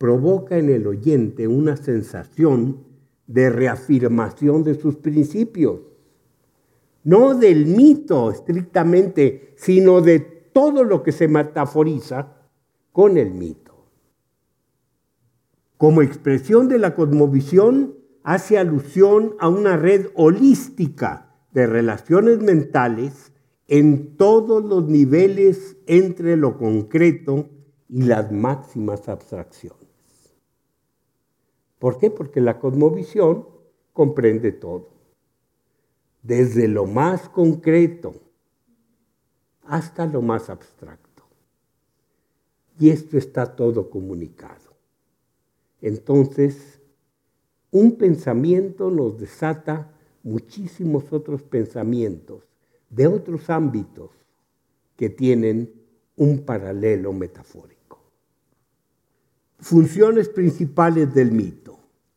Provoca 0.04 0.58
en 0.58 0.68
el 0.68 0.86
oyente 0.86 1.48
una 1.48 1.78
sensación 1.78 2.84
de 3.26 3.48
reafirmación 3.48 4.62
de 4.62 4.74
sus 4.74 4.96
principios, 4.96 5.80
no 7.04 7.32
del 7.34 7.64
mito 7.64 8.30
estrictamente, 8.30 9.54
sino 9.56 10.02
de 10.02 10.20
todo 10.20 10.84
lo 10.84 11.02
que 11.02 11.10
se 11.10 11.26
metaforiza 11.26 12.36
con 12.92 13.16
el 13.16 13.30
mito. 13.30 13.86
Como 15.78 16.02
expresión 16.02 16.68
de 16.68 16.80
la 16.80 16.94
cosmovisión, 16.94 17.94
hace 18.24 18.58
alusión 18.58 19.36
a 19.38 19.48
una 19.48 19.78
red 19.78 20.08
holística 20.16 21.34
de 21.54 21.66
relaciones 21.66 22.40
mentales 22.40 23.32
en 23.68 24.18
todos 24.18 24.62
los 24.62 24.86
niveles 24.86 25.78
entre 25.86 26.36
lo 26.36 26.58
concreto 26.58 27.48
y 27.88 28.02
las 28.02 28.30
máximas 28.30 29.08
abstracciones. 29.08 29.83
¿Por 31.84 31.98
qué? 31.98 32.10
Porque 32.10 32.40
la 32.40 32.58
cosmovisión 32.58 33.46
comprende 33.92 34.52
todo, 34.52 34.88
desde 36.22 36.66
lo 36.66 36.86
más 36.86 37.28
concreto 37.28 38.14
hasta 39.64 40.06
lo 40.06 40.22
más 40.22 40.48
abstracto. 40.48 41.24
Y 42.78 42.88
esto 42.88 43.18
está 43.18 43.54
todo 43.54 43.90
comunicado. 43.90 44.72
Entonces, 45.82 46.80
un 47.70 47.98
pensamiento 47.98 48.90
nos 48.90 49.18
desata 49.18 49.92
muchísimos 50.22 51.12
otros 51.12 51.42
pensamientos 51.42 52.44
de 52.88 53.08
otros 53.08 53.50
ámbitos 53.50 54.10
que 54.96 55.10
tienen 55.10 55.70
un 56.16 56.46
paralelo 56.46 57.12
metafórico. 57.12 57.74
Funciones 59.58 60.28
principales 60.28 61.14
del 61.14 61.30
mito, 61.30 61.63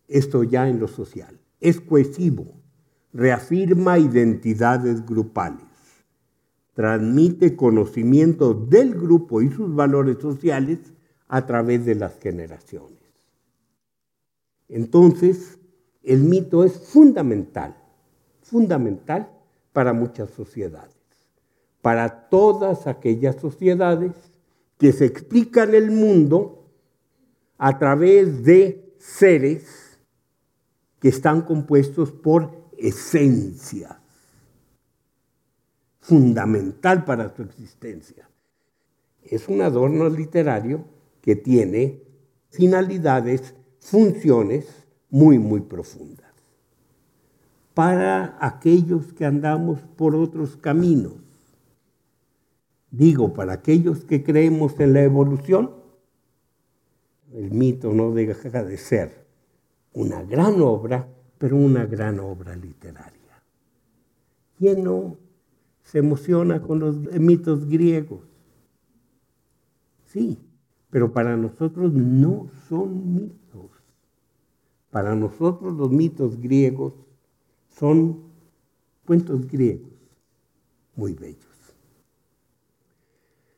esto 0.07 0.43
ya 0.43 0.69
en 0.69 0.79
lo 0.79 0.87
social, 0.87 1.39
es 1.59 1.81
cohesivo, 1.81 2.61
reafirma 3.13 3.99
identidades 3.99 5.05
grupales 5.05 5.67
transmite 6.77 7.55
conocimiento 7.55 8.53
del 8.53 8.93
grupo 8.93 9.41
y 9.41 9.49
sus 9.49 9.73
valores 9.73 10.19
sociales 10.19 10.77
a 11.27 11.43
través 11.47 11.85
de 11.85 11.95
las 11.95 12.19
generaciones. 12.19 12.99
Entonces, 14.69 15.57
el 16.03 16.19
mito 16.19 16.63
es 16.63 16.77
fundamental, 16.77 17.75
fundamental 18.43 19.27
para 19.73 19.91
muchas 19.91 20.29
sociedades, 20.29 20.95
para 21.81 22.29
todas 22.29 22.85
aquellas 22.85 23.37
sociedades 23.37 24.11
que 24.77 24.93
se 24.93 25.05
explican 25.05 25.73
el 25.73 25.89
mundo 25.89 26.69
a 27.57 27.79
través 27.79 28.43
de 28.43 28.93
seres 28.99 29.86
que 30.99 31.09
están 31.09 31.41
compuestos 31.41 32.11
por 32.11 32.69
esencias 32.77 33.97
fundamental 36.07 37.03
para 37.03 37.35
su 37.35 37.41
existencia. 37.41 38.29
Es 39.23 39.49
un 39.49 39.61
adorno 39.61 40.07
literario 40.07 40.85
que 41.21 41.35
tiene 41.35 42.01
finalidades, 42.49 43.55
funciones 43.81 44.87
muy, 45.09 45.37
muy 45.37 45.61
profundas. 45.61 46.25
para 47.73 48.35
aquellos 48.39 49.13
que 49.13 49.23
andamos 49.23 49.81
por 49.95 50.15
otros 50.15 50.57
caminos. 50.57 51.13
Digo, 52.89 53.35
para 53.35 53.53
aquellos 53.53 54.03
que 54.03 54.23
creemos 54.23 54.79
en 54.79 54.93
la 54.93 55.03
evolución, 55.03 55.75
el 57.33 57.51
mito 57.51 57.93
no 57.93 58.13
deja 58.13 58.63
de 58.63 58.77
ser 58.77 59.26
una 59.97 60.21
gran 60.21 60.61
obra, 60.61 61.09
pero 61.39 61.57
una 61.57 61.87
gran 61.87 62.19
obra 62.19 62.55
literaria. 62.55 63.43
¿Quién 64.59 64.83
no 64.83 65.17
se 65.81 65.97
emociona 65.97 66.61
con 66.61 66.77
los 66.79 66.97
mitos 67.19 67.67
griegos? 67.67 68.21
Sí, 70.05 70.37
pero 70.91 71.11
para 71.11 71.35
nosotros 71.35 71.93
no 71.93 72.47
son 72.69 73.15
mitos. 73.15 73.71
Para 74.91 75.15
nosotros 75.15 75.75
los 75.75 75.89
mitos 75.89 76.39
griegos 76.39 76.93
son 77.67 78.21
cuentos 79.03 79.47
griegos 79.47 79.93
muy 80.95 81.15
bellos. 81.15 81.43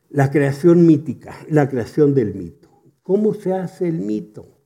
La 0.08 0.30
creación 0.30 0.86
mítica, 0.86 1.36
la 1.50 1.68
creación 1.68 2.14
del 2.14 2.34
mito. 2.34 2.70
¿Cómo 3.02 3.34
se 3.34 3.52
hace 3.52 3.88
el 3.88 3.98
mito? 3.98 4.59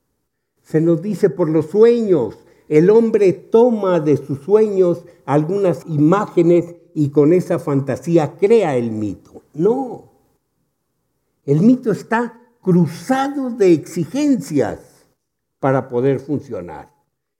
Se 0.64 0.81
nos 0.81 1.03
dice 1.03 1.31
por 1.31 1.48
los 1.48 1.66
sueños. 1.66 2.38
El 2.68 2.90
hombre 2.90 3.33
toma 3.33 4.00
de 4.00 4.16
sus 4.16 4.40
sueños 4.40 5.05
algunas 5.27 5.87
imágenes 5.87 6.74
y 6.94 7.11
con 7.11 7.33
esa 7.33 7.59
fantasía 7.59 8.37
crea 8.37 8.77
el 8.77 8.90
mito. 8.90 9.42
No. 9.53 10.11
El 11.44 11.61
mito 11.61 11.92
está 11.92 12.40
cruzado 12.62 13.50
de 13.50 13.72
exigencias 13.72 15.07
para 15.61 15.88
poder 15.88 16.18
funcionar. 16.18 16.90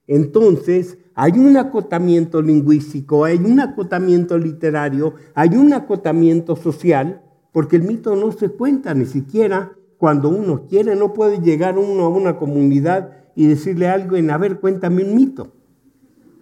Entonces, 0.06 0.98
hay 1.14 1.32
un 1.38 1.56
acotamiento 1.56 2.42
lingüístico, 2.42 3.24
hay 3.24 3.38
un 3.38 3.58
acotamiento 3.60 4.37
literario, 4.37 5.14
hay 5.34 5.56
un 5.56 5.72
acotamiento 5.72 6.56
social, 6.56 7.22
porque 7.52 7.76
el 7.76 7.82
mito 7.84 8.14
no 8.16 8.32
se 8.32 8.50
cuenta 8.50 8.92
ni 8.92 9.06
siquiera 9.06 9.72
cuando 10.05 10.29
uno 10.29 10.67
quiere, 10.69 10.97
no 10.97 11.14
puede 11.14 11.40
llegar 11.40 11.79
uno 11.79 12.05
a 12.05 12.09
una 12.11 12.37
comunidad 12.37 13.25
y 13.35 13.47
decirle 13.47 13.88
algo 13.88 14.17
en, 14.17 14.31
a 14.31 14.37
ver, 14.37 14.61
cuéntame 14.61 15.03
un 15.03 15.17
mito, 15.17 15.51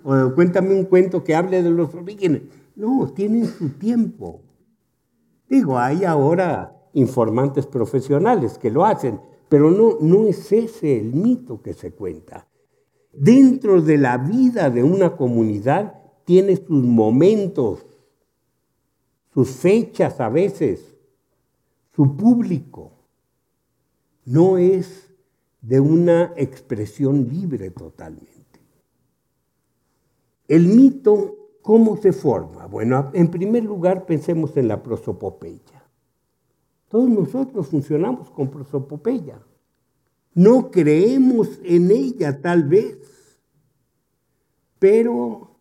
o 0.02 0.34
cuéntame 0.34 0.74
un 0.74 0.86
cuento 0.86 1.22
que 1.22 1.36
hable 1.36 1.62
de 1.62 1.70
los 1.70 1.94
orígenes. 1.94 2.42
No, 2.74 3.12
tienen 3.14 3.46
su 3.46 3.68
tiempo. 3.78 4.40
Digo, 5.48 5.78
hay 5.78 6.02
ahora 6.02 6.76
informantes 6.94 7.64
profesionales 7.68 8.58
que 8.58 8.68
lo 8.68 8.84
hacen, 8.84 9.20
pero 9.48 9.70
no, 9.70 9.96
no 10.00 10.26
es 10.26 10.50
ese 10.50 10.98
el 10.98 11.12
mito 11.12 11.62
que 11.62 11.72
se 11.72 11.92
cuenta. 11.92 12.48
Dentro 13.12 13.80
de 13.80 13.96
la 13.96 14.18
vida 14.18 14.70
de 14.70 14.82
una 14.82 15.14
comunidad 15.16 16.02
tiene 16.24 16.56
sus 16.56 16.82
momentos, 16.82 17.86
sus 19.32 19.50
fechas 19.50 20.18
a 20.18 20.28
veces, 20.28 20.96
su 21.94 22.16
público. 22.16 23.01
No 24.24 24.58
es 24.58 25.10
de 25.60 25.80
una 25.80 26.32
expresión 26.36 27.28
libre 27.28 27.70
totalmente. 27.70 28.60
El 30.48 30.66
mito, 30.66 31.36
¿cómo 31.62 31.96
se 31.96 32.12
forma? 32.12 32.66
Bueno, 32.66 33.10
en 33.14 33.30
primer 33.30 33.64
lugar 33.64 34.04
pensemos 34.04 34.56
en 34.56 34.68
la 34.68 34.82
prosopopeya. 34.82 35.82
Todos 36.88 37.08
nosotros 37.08 37.68
funcionamos 37.68 38.30
con 38.30 38.50
prosopopeya. 38.50 39.40
No 40.34 40.70
creemos 40.70 41.60
en 41.64 41.90
ella 41.90 42.40
tal 42.42 42.64
vez, 42.64 42.98
pero 44.78 45.56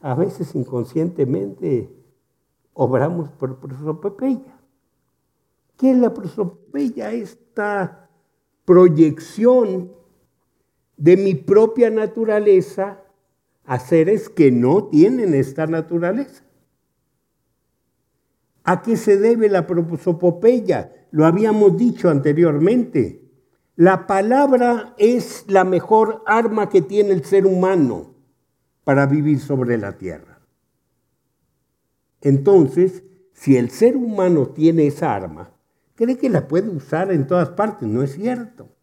a 0.00 0.14
veces 0.14 0.54
inconscientemente 0.54 1.90
obramos 2.74 3.30
por 3.30 3.58
prosopopeya. 3.60 4.59
¿Qué 5.80 5.92
es 5.92 5.96
la 5.96 6.12
prosopopeya? 6.12 7.10
Esta 7.10 8.10
proyección 8.66 9.90
de 10.98 11.16
mi 11.16 11.34
propia 11.34 11.88
naturaleza 11.88 13.02
a 13.64 13.78
seres 13.78 14.28
que 14.28 14.52
no 14.52 14.88
tienen 14.88 15.32
esta 15.32 15.66
naturaleza. 15.66 16.44
¿A 18.62 18.82
qué 18.82 18.98
se 18.98 19.16
debe 19.16 19.48
la 19.48 19.66
prosopopeya? 19.66 21.06
Lo 21.12 21.24
habíamos 21.24 21.78
dicho 21.78 22.10
anteriormente. 22.10 23.24
La 23.74 24.06
palabra 24.06 24.94
es 24.98 25.46
la 25.48 25.64
mejor 25.64 26.22
arma 26.26 26.68
que 26.68 26.82
tiene 26.82 27.14
el 27.14 27.24
ser 27.24 27.46
humano 27.46 28.16
para 28.84 29.06
vivir 29.06 29.40
sobre 29.40 29.78
la 29.78 29.96
tierra. 29.96 30.42
Entonces, 32.20 33.02
si 33.32 33.56
el 33.56 33.70
ser 33.70 33.96
humano 33.96 34.48
tiene 34.48 34.86
esa 34.86 35.14
arma, 35.14 35.54
cree 36.00 36.16
que 36.16 36.30
la 36.30 36.48
puede 36.48 36.70
usar 36.70 37.12
en 37.12 37.26
todas 37.26 37.50
partes, 37.50 37.86
no 37.86 38.02
es 38.02 38.14
cierto, 38.14 38.74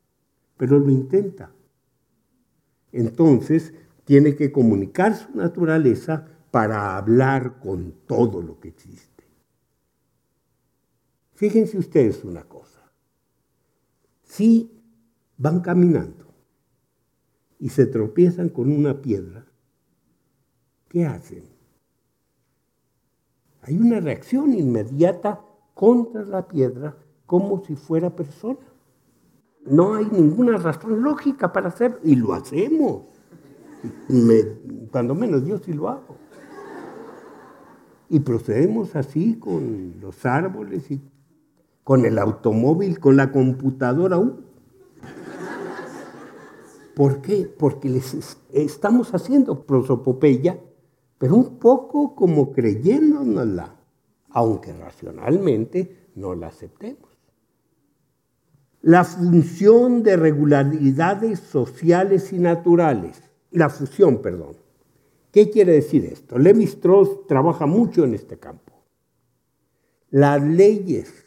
pero 0.55 0.77
lo 0.77 0.91
intenta. 0.91 1.51
Entonces, 2.91 3.73
tiene 4.05 4.35
que 4.35 4.51
comunicar 4.51 5.15
su 5.15 5.35
naturaleza 5.35 6.27
para 6.51 6.95
hablar 6.95 7.59
con 7.59 7.91
todo 8.05 8.43
lo 8.43 8.59
que 8.59 8.67
existe. 8.67 9.23
Fíjense 11.33 11.79
ustedes 11.79 12.23
una 12.23 12.43
cosa. 12.43 12.83
Si 14.21 14.79
van 15.37 15.61
caminando 15.61 16.31
y 17.57 17.69
se 17.69 17.87
tropiezan 17.87 18.49
con 18.49 18.71
una 18.71 19.01
piedra, 19.01 19.47
¿qué 20.87 21.07
hacen? 21.07 21.45
Hay 23.63 23.75
una 23.75 23.99
reacción 24.01 24.53
inmediata 24.53 25.41
contra 25.73 26.23
la 26.23 26.47
piedra 26.47 26.95
como 27.27 27.63
si 27.63 27.75
fuera 27.75 28.15
persona. 28.15 28.57
No 29.65 29.93
hay 29.95 30.07
ninguna 30.11 30.57
razón 30.57 31.03
lógica 31.03 31.51
para 31.53 31.67
hacerlo 31.67 31.99
y 32.03 32.15
lo 32.15 32.33
hacemos. 32.33 33.03
cuando 34.91 35.13
menos 35.13 35.45
yo 35.45 35.59
sí 35.59 35.73
lo 35.73 35.89
hago. 35.89 36.15
Y 38.09 38.21
procedemos 38.21 38.95
así 38.95 39.35
con 39.35 39.95
los 40.01 40.25
árboles 40.25 40.89
y 40.89 41.01
con 41.83 42.05
el 42.05 42.17
automóvil, 42.17 42.99
con 42.99 43.17
la 43.17 43.31
computadora. 43.31 44.17
Uh, 44.17 44.39
¿Por 46.95 47.21
qué? 47.21 47.53
Porque 47.59 47.89
les 47.89 48.37
estamos 48.53 49.13
haciendo 49.13 49.65
prosopopeya, 49.65 50.59
pero 51.17 51.35
un 51.35 51.59
poco 51.59 52.15
como 52.15 52.53
creyéndonosla, 52.53 53.75
aunque 54.29 54.71
racionalmente 54.73 56.09
no 56.15 56.33
la 56.33 56.47
aceptemos. 56.47 57.16
La 58.87 59.03
función 59.03 60.01
de 60.01 60.15
regularidades 60.15 61.41
sociales 61.41 62.31
y 62.31 62.39
naturales, 62.39 63.21
la 63.51 63.69
fusión, 63.69 64.21
perdón. 64.21 64.55
¿Qué 65.29 65.49
quiere 65.49 65.73
decir 65.73 66.05
esto? 66.05 66.39
Levi 66.39 66.63
Strauss 66.63 67.27
trabaja 67.27 67.65
mucho 67.65 68.05
en 68.05 68.13
este 68.13 68.37
campo. 68.37 68.71
Las 70.09 70.41
leyes 70.41 71.25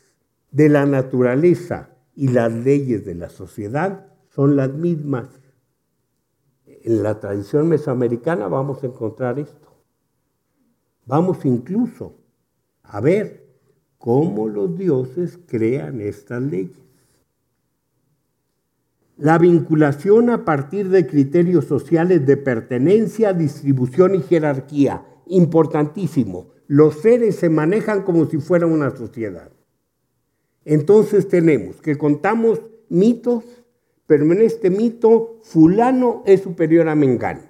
de 0.51 0.71
la 0.71 0.87
naturaleza 0.87 1.91
y 2.15 2.29
las 2.29 2.51
leyes 2.51 3.05
de 3.05 3.15
la 3.15 3.29
sociedad 3.29 4.07
son 4.31 4.57
las 4.57 4.73
mismas 4.73 5.29
en 6.65 7.03
la 7.03 7.21
tradición 7.21 7.69
mesoamericana 7.69 8.49
vamos 8.49 8.83
a 8.83 8.87
encontrar 8.87 9.39
esto. 9.39 9.69
Vamos 11.05 11.45
incluso 11.45 12.15
a 12.85 13.03
ver 13.03 13.47
cómo 13.99 14.49
los 14.49 14.79
dioses 14.79 15.39
crean 15.47 16.01
estas 16.01 16.41
leyes. 16.41 16.90
La 19.21 19.39
vinculación 19.39 20.31
a 20.31 20.45
partir 20.45 20.89
de 20.89 21.07
criterios 21.07 21.67
sociales 21.67 22.27
de 22.27 22.37
pertenencia, 22.37 23.33
distribución 23.33 24.17
y 24.17 24.23
jerarquía. 24.23 25.05
Importantísimo. 25.27 26.49
Los 26.67 27.01
seres 27.01 27.37
se 27.37 27.49
manejan 27.49 28.03
como 28.03 28.27
si 28.27 28.39
fueran 28.39 28.73
una 28.73 28.91
sociedad. 28.91 29.53
Entonces 30.65 31.29
tenemos 31.29 31.81
que 31.81 31.97
contamos 31.97 32.61
mitos 32.89 33.45
pero 34.11 34.25
en 34.25 34.43
este 34.43 34.71
mito 34.71 35.39
fulano 35.45 36.25
es 36.27 36.41
superior 36.41 36.89
a 36.89 36.97
Mengano. 36.97 37.43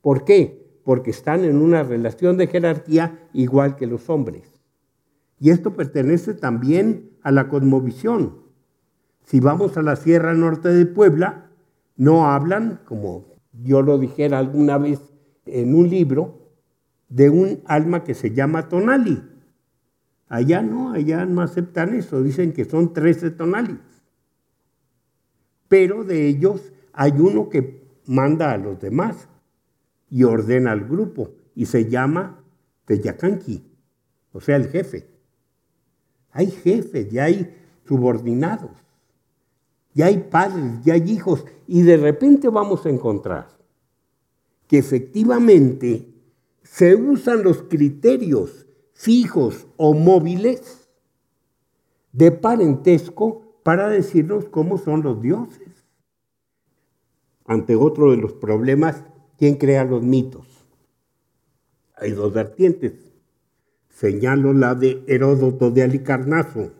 ¿Por 0.00 0.24
qué? 0.24 0.78
Porque 0.84 1.10
están 1.10 1.42
en 1.42 1.56
una 1.56 1.82
relación 1.82 2.36
de 2.36 2.46
jerarquía 2.46 3.28
igual 3.32 3.74
que 3.74 3.88
los 3.88 4.08
hombres. 4.08 4.44
Y 5.40 5.50
esto 5.50 5.74
pertenece 5.74 6.32
también 6.34 7.10
a 7.22 7.32
la 7.32 7.48
cosmovisión. 7.48 8.36
Si 9.30 9.38
vamos 9.38 9.76
a 9.76 9.82
la 9.82 9.94
Sierra 9.94 10.34
Norte 10.34 10.70
de 10.70 10.86
Puebla, 10.86 11.46
no 11.94 12.26
hablan, 12.26 12.80
como 12.84 13.36
yo 13.52 13.80
lo 13.80 13.96
dijera 13.96 14.40
alguna 14.40 14.76
vez 14.76 14.98
en 15.46 15.76
un 15.76 15.88
libro, 15.88 16.50
de 17.08 17.30
un 17.30 17.60
alma 17.66 18.02
que 18.02 18.14
se 18.14 18.32
llama 18.32 18.68
Tonali. 18.68 19.22
Allá 20.26 20.62
no, 20.62 20.90
allá 20.90 21.26
no 21.26 21.42
aceptan 21.42 21.94
eso, 21.94 22.24
dicen 22.24 22.52
que 22.52 22.64
son 22.64 22.92
13 22.92 23.30
Tonalis 23.30 23.78
pero 25.68 26.02
de 26.02 26.26
ellos 26.26 26.72
hay 26.92 27.12
uno 27.12 27.50
que 27.50 27.84
manda 28.06 28.50
a 28.50 28.58
los 28.58 28.80
demás. 28.80 29.28
y 30.12 30.24
ordena 30.24 30.72
al 30.72 30.88
grupo 30.88 31.30
y 31.54 31.66
se 31.66 31.88
llama 31.88 32.42
Teyacanqui, 32.84 33.62
o 34.32 34.40
sea, 34.40 34.56
el 34.56 34.66
jefe. 34.66 35.06
Hay 36.32 36.50
jefes, 36.50 37.08
ya 37.10 37.26
hay 37.26 37.56
subordinados, 37.86 38.72
ya 39.94 40.06
hay 40.06 40.18
padres, 40.18 40.82
ya 40.84 40.94
hay 40.94 41.10
hijos 41.10 41.44
y 41.66 41.82
de 41.82 41.96
repente 41.96 42.48
vamos 42.48 42.86
a 42.86 42.90
encontrar 42.90 43.48
que 44.66 44.78
efectivamente 44.78 46.06
se 46.62 46.94
usan 46.94 47.42
los 47.42 47.62
criterios 47.64 48.66
fijos 48.92 49.66
o 49.76 49.94
móviles 49.94 50.88
de 52.12 52.30
parentesco 52.30 53.60
para 53.62 53.88
decirnos 53.88 54.44
cómo 54.46 54.78
son 54.78 55.02
los 55.02 55.20
dioses. 55.20 55.86
Ante 57.44 57.74
otro 57.74 58.12
de 58.12 58.16
los 58.16 58.32
problemas, 58.32 59.02
¿quién 59.38 59.56
crea 59.56 59.84
los 59.84 60.02
mitos? 60.02 60.46
Hay 61.96 62.12
dos 62.12 62.32
vertientes. 62.32 62.92
Señalo 63.88 64.52
la 64.52 64.74
de 64.74 65.02
Heródoto 65.06 65.70
de 65.70 65.82
Alicarnaso, 65.82 66.72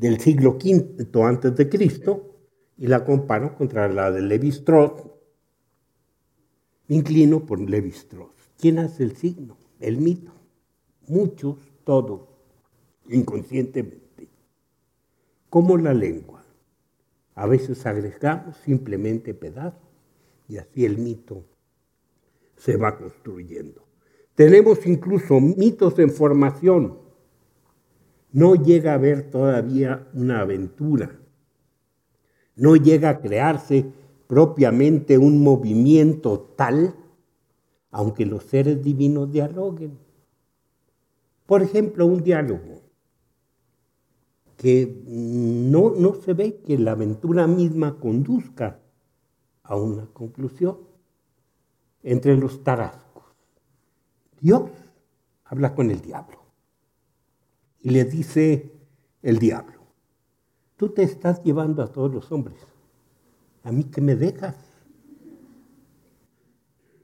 del 0.00 0.18
siglo 0.18 0.52
V 0.52 1.06
antes 1.22 1.54
de 1.54 1.68
Cristo, 1.68 2.26
y 2.78 2.86
la 2.86 3.04
comparo 3.04 3.54
contra 3.54 3.86
la 3.86 4.10
de 4.10 4.22
Levi 4.22 4.48
Strauss. 4.48 5.02
Me 6.88 6.96
inclino 6.96 7.44
por 7.44 7.60
Levi 7.60 7.90
Strauss. 7.90 8.32
¿Quién 8.58 8.78
hace 8.78 9.02
el 9.04 9.14
signo? 9.14 9.58
El 9.78 9.98
mito. 9.98 10.32
Muchos, 11.06 11.58
todos, 11.84 12.22
inconscientemente. 13.10 14.28
Como 15.50 15.76
la 15.76 15.92
lengua. 15.92 16.42
A 17.34 17.46
veces 17.46 17.84
agregamos 17.84 18.56
simplemente 18.64 19.34
pedazos 19.34 19.90
y 20.48 20.56
así 20.56 20.86
el 20.86 20.96
mito 20.96 21.44
se 22.56 22.78
va 22.78 22.96
construyendo. 22.96 23.86
Tenemos 24.34 24.86
incluso 24.86 25.38
mitos 25.38 25.98
en 25.98 26.10
formación. 26.10 27.09
No 28.32 28.54
llega 28.54 28.92
a 28.92 28.94
haber 28.94 29.30
todavía 29.30 30.08
una 30.14 30.40
aventura. 30.40 31.18
No 32.54 32.76
llega 32.76 33.10
a 33.10 33.20
crearse 33.20 33.86
propiamente 34.26 35.18
un 35.18 35.42
movimiento 35.42 36.40
tal, 36.56 36.94
aunque 37.90 38.26
los 38.26 38.44
seres 38.44 38.82
divinos 38.82 39.32
dialoguen. 39.32 39.98
Por 41.46 41.62
ejemplo, 41.62 42.06
un 42.06 42.22
diálogo 42.22 42.82
que 44.56 45.02
no, 45.06 45.90
no 45.90 46.14
se 46.14 46.34
ve 46.34 46.60
que 46.64 46.78
la 46.78 46.92
aventura 46.92 47.46
misma 47.46 47.98
conduzca 47.98 48.78
a 49.62 49.74
una 49.74 50.06
conclusión 50.12 50.78
entre 52.02 52.36
los 52.36 52.62
tarascos. 52.62 53.24
Dios 54.40 54.70
habla 55.44 55.74
con 55.74 55.90
el 55.90 56.00
diablo 56.00 56.39
y 57.80 57.90
le 57.90 58.04
dice 58.04 58.72
el 59.22 59.38
diablo, 59.38 59.80
tú 60.76 60.90
te 60.90 61.02
estás 61.02 61.42
llevando 61.42 61.82
a 61.82 61.92
todos 61.92 62.12
los 62.12 62.30
hombres, 62.32 62.58
a 63.62 63.72
mí 63.72 63.84
que 63.84 64.00
me 64.00 64.16
dejas. 64.16 64.56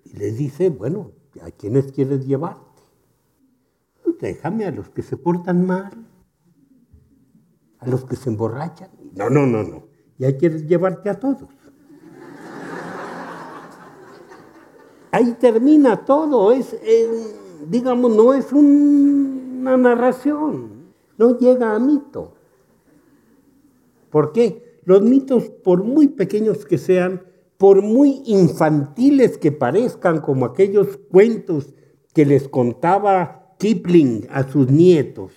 Y 0.04 0.16
le 0.16 0.32
dice, 0.32 0.70
bueno, 0.70 1.12
¿a 1.42 1.50
quiénes 1.50 1.92
quieres 1.92 2.26
llevarte? 2.26 2.62
Déjame 4.20 4.64
a 4.64 4.70
los 4.70 4.88
que 4.88 5.02
se 5.02 5.16
portan 5.16 5.66
mal, 5.66 5.92
a 7.78 7.88
los 7.88 8.04
que 8.04 8.16
se 8.16 8.30
emborrachan. 8.30 8.90
No, 9.14 9.28
no, 9.28 9.46
no, 9.46 9.62
no. 9.62 9.88
Ya 10.18 10.36
quieres 10.38 10.66
llevarte 10.66 11.10
a 11.10 11.18
todos. 11.20 11.50
ahí 15.16 15.32
termina 15.40 16.04
todo, 16.04 16.52
es, 16.52 16.76
digamos, 17.68 18.14
no 18.14 18.34
es 18.34 18.52
una 19.66 19.76
narración, 19.76 20.92
no 21.18 21.38
llega 21.38 21.74
a 21.74 21.78
mito. 21.78 22.34
¿Por 24.10 24.32
qué? 24.32 24.80
Los 24.84 25.02
mitos, 25.02 25.48
por 25.48 25.82
muy 25.82 26.08
pequeños 26.08 26.64
que 26.64 26.78
sean, 26.78 27.22
por 27.58 27.82
muy 27.82 28.22
infantiles 28.26 29.38
que 29.38 29.50
parezcan, 29.50 30.20
como 30.20 30.46
aquellos 30.46 30.98
cuentos 31.10 31.74
que 32.14 32.24
les 32.24 32.48
contaba 32.48 33.54
Kipling 33.58 34.28
a 34.30 34.48
sus 34.48 34.70
nietos, 34.70 35.32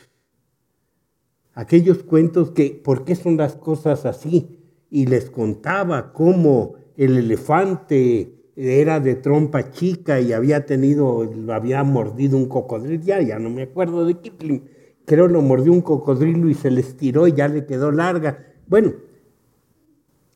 aquellos 1.53 2.03
cuentos 2.03 2.51
que, 2.51 2.79
¿por 2.83 3.05
qué 3.05 3.15
son 3.15 3.37
las 3.37 3.55
cosas 3.55 4.05
así? 4.05 4.59
Y 4.91 5.07
les 5.07 5.31
contaba 5.31 6.13
cómo 6.13 6.75
el 6.95 7.17
elefante 7.17 8.38
era 8.59 8.99
de 8.99 9.15
trompa 9.15 9.71
chica 9.71 10.19
y 10.19 10.33
había 10.33 10.65
tenido, 10.65 11.23
lo 11.23 11.53
había 11.53 11.83
mordido 11.83 12.35
un 12.35 12.49
cocodrilo, 12.49 13.01
ya, 13.01 13.21
ya 13.21 13.39
no 13.39 13.49
me 13.49 13.63
acuerdo 13.63 14.05
de 14.05 14.15
Kipling, 14.15 14.63
creo 15.05 15.29
lo 15.29 15.41
mordió 15.41 15.71
un 15.71 15.81
cocodrilo 15.81 16.49
y 16.49 16.53
se 16.53 16.69
le 16.69 16.81
estiró 16.81 17.25
y 17.27 17.33
ya 17.33 17.47
le 17.47 17.65
quedó 17.65 17.89
larga. 17.91 18.53
Bueno, 18.67 18.93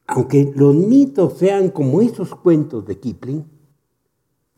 aunque 0.08 0.54
los 0.56 0.74
mitos 0.74 1.38
sean 1.38 1.70
como 1.70 2.02
esos 2.02 2.34
cuentos 2.34 2.86
de 2.86 2.98
Kipling, 2.98 3.46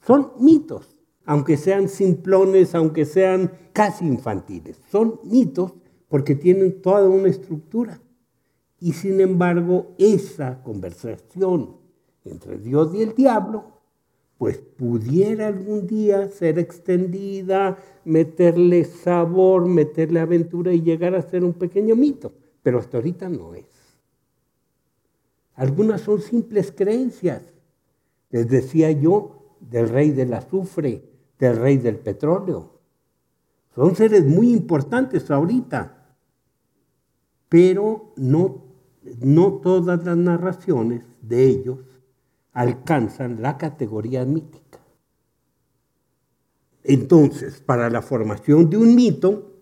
son 0.06 0.34
mitos, 0.40 0.88
aunque 1.26 1.58
sean 1.58 1.90
simplones, 1.90 2.76
aunque 2.76 3.06
sean 3.06 3.52
casi 3.74 4.06
infantiles, 4.06 4.80
son 4.92 5.20
mitos 5.24 5.74
porque 6.08 6.36
tienen 6.36 6.84
toda 6.84 7.10
una 7.10 7.30
estructura. 7.30 8.00
Y 8.80 8.94
sin 8.94 9.20
embargo, 9.22 9.96
esa 9.98 10.62
conversación 10.62 11.85
entre 12.26 12.58
Dios 12.58 12.94
y 12.94 13.02
el 13.02 13.16
diablo, 13.16 13.76
pues 14.38 14.58
pudiera 14.58 15.48
algún 15.48 15.88
día 15.88 16.30
ser 16.30 16.60
extendida, 16.60 17.78
meterle 18.04 18.84
sabor, 18.84 19.66
meterle 19.66 20.20
aventura 20.20 20.74
y 20.74 20.82
llegar 20.82 21.16
a 21.16 21.22
ser 21.22 21.44
un 21.44 21.54
pequeño 21.54 21.96
mito, 21.96 22.34
pero 22.62 22.80
hasta 22.80 22.98
ahorita 22.98 23.30
no 23.30 23.54
es. 23.54 23.66
Algunas 25.56 26.02
son 26.02 26.22
simples 26.22 26.74
creencias. 26.76 27.42
Les 28.30 28.50
decía 28.50 28.92
yo 28.92 29.56
del 29.62 29.88
rey 29.88 30.12
del 30.12 30.34
azufre, 30.34 31.04
del 31.40 31.56
rey 31.56 31.78
del 31.78 31.98
petróleo. 31.98 32.72
Son 33.74 33.96
seres 33.96 34.26
muy 34.26 34.52
importantes 34.52 35.32
ahorita, 35.32 36.16
pero 37.48 38.14
no, 38.18 38.64
no 39.22 39.54
todas 39.54 40.04
las 40.04 40.18
narraciones 40.18 41.06
de 41.22 41.46
ellos 41.46 41.80
alcanzan 42.56 43.42
la 43.42 43.58
categoría 43.58 44.26
mítica. 44.26 44.80
Entonces, 46.84 47.60
para 47.60 47.90
la 47.90 48.02
formación 48.02 48.70
de 48.70 48.78
un 48.78 48.96
mito, 48.96 49.60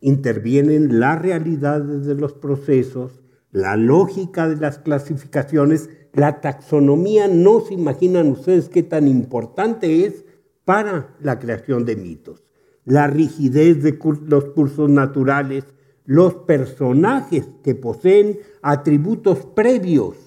intervienen 0.00 0.98
las 0.98 1.22
realidades 1.22 2.04
de 2.04 2.16
los 2.16 2.32
procesos, 2.32 3.22
la 3.52 3.76
lógica 3.76 4.48
de 4.48 4.56
las 4.56 4.78
clasificaciones, 4.78 5.88
la 6.12 6.40
taxonomía. 6.40 7.28
No 7.28 7.60
se 7.60 7.74
imaginan 7.74 8.32
ustedes 8.32 8.68
qué 8.68 8.82
tan 8.82 9.06
importante 9.06 10.04
es 10.04 10.24
para 10.64 11.14
la 11.20 11.38
creación 11.38 11.84
de 11.84 11.94
mitos. 11.94 12.42
La 12.84 13.06
rigidez 13.06 13.82
de 13.82 13.98
los 14.26 14.46
cursos 14.46 14.90
naturales, 14.90 15.64
los 16.04 16.34
personajes 16.34 17.48
que 17.62 17.76
poseen 17.76 18.40
atributos 18.62 19.46
previos 19.54 20.23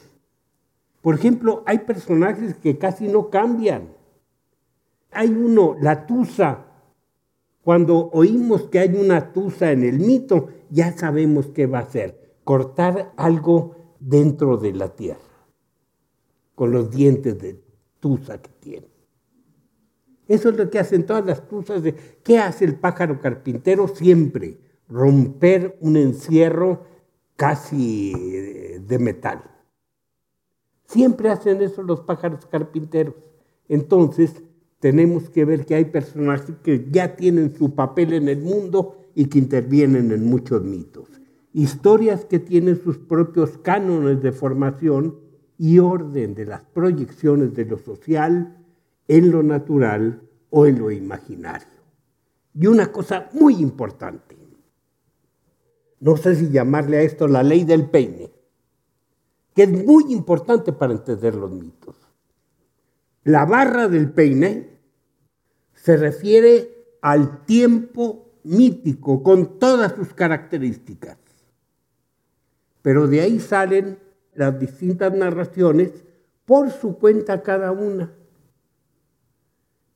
por 1.07 1.15
ejemplo, 1.15 1.63
hay 1.65 1.79
personajes 1.79 2.55
que 2.57 2.77
casi 2.77 3.07
no 3.07 3.29
cambian. 3.29 3.93
Hay 5.11 5.29
uno, 5.29 5.77
la 5.79 6.05
tusa. 6.05 6.65
Cuando 7.61 8.09
oímos 8.09 8.63
que 8.63 8.79
hay 8.79 8.93
una 8.93 9.31
tusa 9.31 9.71
en 9.71 9.83
el 9.83 9.99
mito, 9.99 10.49
ya 10.69 10.91
sabemos 10.97 11.47
qué 11.47 11.65
va 11.65 11.79
a 11.79 11.83
hacer. 11.83 12.35
Cortar 12.43 13.13
algo 13.15 13.95
dentro 14.01 14.57
de 14.57 14.73
la 14.73 14.97
tierra, 14.97 15.21
con 16.55 16.73
los 16.73 16.91
dientes 16.91 17.39
de 17.39 17.57
tusa 18.01 18.41
que 18.41 18.51
tiene. 18.59 18.87
Eso 20.27 20.49
es 20.49 20.57
lo 20.57 20.69
que 20.69 20.79
hacen 20.79 21.05
todas 21.05 21.25
las 21.25 21.47
tusas. 21.47 21.83
De, 21.83 21.95
¿Qué 22.21 22.37
hace 22.37 22.65
el 22.65 22.75
pájaro 22.75 23.21
carpintero? 23.21 23.87
Siempre 23.87 24.57
romper 24.89 25.77
un 25.79 25.95
encierro 25.95 26.83
casi 27.37 28.11
de 28.81 28.99
metal. 28.99 29.56
Siempre 30.87 31.29
hacen 31.29 31.61
eso 31.61 31.83
los 31.83 32.01
pájaros 32.01 32.45
carpinteros. 32.45 33.15
Entonces, 33.67 34.41
tenemos 34.79 35.29
que 35.29 35.43
ver 35.43 35.65
que 35.65 35.75
hay 35.75 35.85
personajes 35.85 36.55
que 36.63 36.87
ya 36.89 37.15
tienen 37.17 37.53
su 37.55 37.75
papel 37.75 38.13
en 38.13 38.29
el 38.29 38.41
mundo 38.41 38.95
y 39.13 39.25
que 39.25 39.39
intervienen 39.39 40.11
en 40.11 40.25
muchos 40.25 40.63
mitos. 40.63 41.09
Historias 41.51 42.23
que 42.23 42.39
tienen 42.39 42.81
sus 42.81 42.97
propios 42.97 43.57
cánones 43.57 44.21
de 44.21 44.31
formación 44.31 45.19
y 45.57 45.79
orden 45.79 46.35
de 46.35 46.45
las 46.45 46.61
proyecciones 46.61 47.53
de 47.53 47.65
lo 47.65 47.77
social 47.77 48.63
en 49.09 49.31
lo 49.31 49.43
natural 49.43 50.21
o 50.49 50.67
en 50.67 50.79
lo 50.79 50.91
imaginario. 50.91 51.67
Y 52.53 52.67
una 52.67 52.91
cosa 52.91 53.29
muy 53.33 53.55
importante, 53.55 54.37
no 55.99 56.15
sé 56.15 56.35
si 56.35 56.49
llamarle 56.49 56.97
a 56.97 57.01
esto 57.01 57.27
la 57.27 57.43
ley 57.43 57.63
del 57.63 57.89
peine 57.89 58.36
que 59.57 59.63
es 59.63 59.71
muy 59.71 60.13
importante 60.13 60.71
para 60.71 60.93
entender 60.93 61.33
los 61.33 61.49
mitos. 61.49 61.95
la 63.23 63.43
barra 63.43 63.87
del 63.87 64.11
peine 64.11 64.69
se 65.73 65.97
refiere 65.97 66.99
al 67.01 67.43
tiempo 67.43 68.33
mítico 68.43 69.23
con 69.23 69.57
todas 69.57 69.93
sus 69.95 70.13
características. 70.13 71.17
Pero 72.83 73.07
de 73.07 73.21
ahí 73.21 73.39
salen 73.39 73.97
las 74.35 74.59
distintas 74.59 75.11
narraciones 75.15 75.89
por 76.45 76.69
su 76.69 76.99
cuenta 76.99 77.41
cada 77.41 77.71
una. 77.71 78.13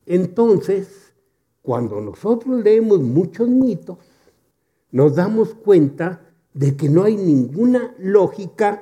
Entonces, 0.07 1.13
cuando 1.61 2.01
nosotros 2.01 2.63
leemos 2.63 2.99
muchos 2.99 3.47
mitos, 3.47 3.99
nos 4.89 5.15
damos 5.15 5.53
cuenta 5.53 6.33
de 6.51 6.75
que 6.75 6.89
no 6.89 7.03
hay 7.03 7.15
ninguna 7.15 7.93
lógica, 7.99 8.81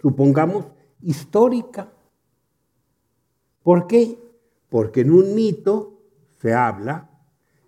supongamos, 0.00 0.66
histórica. 1.02 1.92
¿Por 3.62 3.86
qué? 3.86 4.18
Porque 4.68 5.02
en 5.02 5.12
un 5.12 5.34
mito 5.34 6.00
se 6.40 6.54
habla 6.54 7.10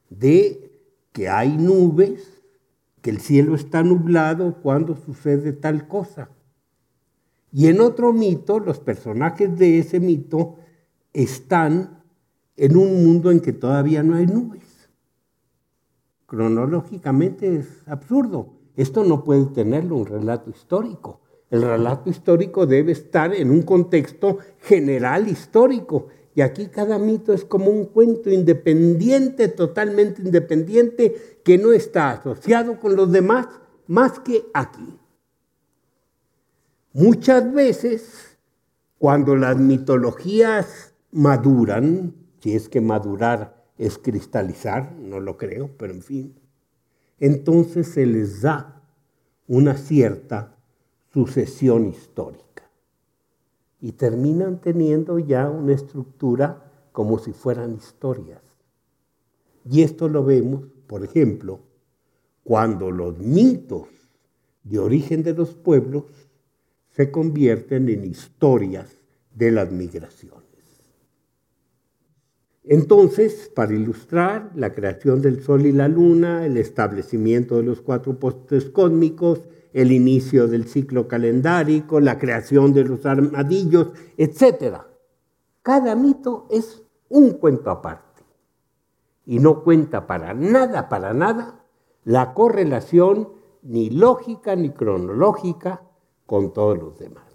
de 0.08 0.70
que 1.12 1.28
hay 1.28 1.56
nubes, 1.56 2.42
que 3.00 3.10
el 3.10 3.20
cielo 3.20 3.54
está 3.54 3.82
nublado 3.82 4.60
cuando 4.62 4.96
sucede 4.96 5.52
tal 5.52 5.88
cosa. 5.88 6.30
Y 7.52 7.66
en 7.66 7.80
otro 7.80 8.12
mito, 8.12 8.60
los 8.60 8.80
personajes 8.80 9.58
de 9.58 9.78
ese 9.78 10.00
mito 10.00 10.56
están 11.12 12.02
en 12.56 12.76
un 12.76 13.04
mundo 13.04 13.30
en 13.30 13.40
que 13.40 13.52
todavía 13.52 14.02
no 14.02 14.16
hay 14.16 14.26
nubes. 14.26 14.88
Cronológicamente 16.26 17.56
es 17.56 17.82
absurdo. 17.86 18.54
Esto 18.76 19.04
no 19.04 19.22
puede 19.22 19.46
tenerlo 19.46 19.96
un 19.96 20.06
relato 20.06 20.48
histórico. 20.48 21.21
El 21.52 21.60
relato 21.60 22.08
histórico 22.08 22.64
debe 22.64 22.92
estar 22.92 23.34
en 23.34 23.50
un 23.50 23.60
contexto 23.60 24.38
general 24.62 25.28
histórico. 25.28 26.06
Y 26.34 26.40
aquí 26.40 26.68
cada 26.68 26.98
mito 26.98 27.34
es 27.34 27.44
como 27.44 27.70
un 27.70 27.84
cuento 27.84 28.30
independiente, 28.30 29.48
totalmente 29.48 30.22
independiente, 30.22 31.40
que 31.44 31.58
no 31.58 31.72
está 31.72 32.12
asociado 32.12 32.80
con 32.80 32.96
los 32.96 33.12
demás 33.12 33.48
más 33.86 34.18
que 34.20 34.46
aquí. 34.54 34.98
Muchas 36.94 37.52
veces, 37.52 38.38
cuando 38.96 39.36
las 39.36 39.58
mitologías 39.58 40.94
maduran, 41.10 42.14
si 42.40 42.54
es 42.54 42.70
que 42.70 42.80
madurar 42.80 43.62
es 43.76 43.98
cristalizar, 43.98 44.92
no 44.92 45.20
lo 45.20 45.36
creo, 45.36 45.68
pero 45.76 45.92
en 45.92 46.02
fin, 46.02 46.34
entonces 47.20 47.88
se 47.88 48.06
les 48.06 48.40
da 48.40 48.82
una 49.46 49.76
cierta 49.76 50.56
sucesión 51.12 51.86
histórica. 51.86 52.70
Y 53.80 53.92
terminan 53.92 54.60
teniendo 54.60 55.18
ya 55.18 55.50
una 55.50 55.72
estructura 55.72 56.72
como 56.92 57.18
si 57.18 57.32
fueran 57.32 57.74
historias. 57.74 58.42
Y 59.68 59.82
esto 59.82 60.08
lo 60.08 60.24
vemos, 60.24 60.66
por 60.86 61.04
ejemplo, 61.04 61.60
cuando 62.44 62.90
los 62.90 63.18
mitos 63.18 63.88
de 64.64 64.78
origen 64.78 65.22
de 65.22 65.34
los 65.34 65.54
pueblos 65.54 66.04
se 66.90 67.10
convierten 67.10 67.88
en 67.88 68.04
historias 68.04 68.90
de 69.34 69.50
las 69.50 69.72
migraciones. 69.72 70.42
Entonces, 72.64 73.50
para 73.52 73.74
ilustrar 73.74 74.52
la 74.54 74.72
creación 74.72 75.20
del 75.20 75.42
Sol 75.42 75.66
y 75.66 75.72
la 75.72 75.88
Luna, 75.88 76.46
el 76.46 76.56
establecimiento 76.56 77.56
de 77.56 77.64
los 77.64 77.80
cuatro 77.80 78.18
postes 78.20 78.66
cósmicos, 78.66 79.40
el 79.72 79.92
inicio 79.92 80.48
del 80.48 80.66
ciclo 80.66 81.08
calendárico, 81.08 82.00
la 82.00 82.18
creación 82.18 82.72
de 82.72 82.84
los 82.84 83.06
armadillos, 83.06 83.92
etc. 84.16 84.78
Cada 85.62 85.94
mito 85.94 86.46
es 86.50 86.82
un 87.08 87.32
cuento 87.32 87.70
aparte 87.70 88.22
y 89.24 89.38
no 89.38 89.62
cuenta 89.62 90.06
para 90.06 90.34
nada, 90.34 90.88
para 90.88 91.14
nada, 91.14 91.64
la 92.04 92.34
correlación 92.34 93.30
ni 93.62 93.90
lógica 93.90 94.56
ni 94.56 94.70
cronológica 94.70 95.82
con 96.26 96.52
todos 96.52 96.78
los 96.78 96.98
demás. 96.98 97.31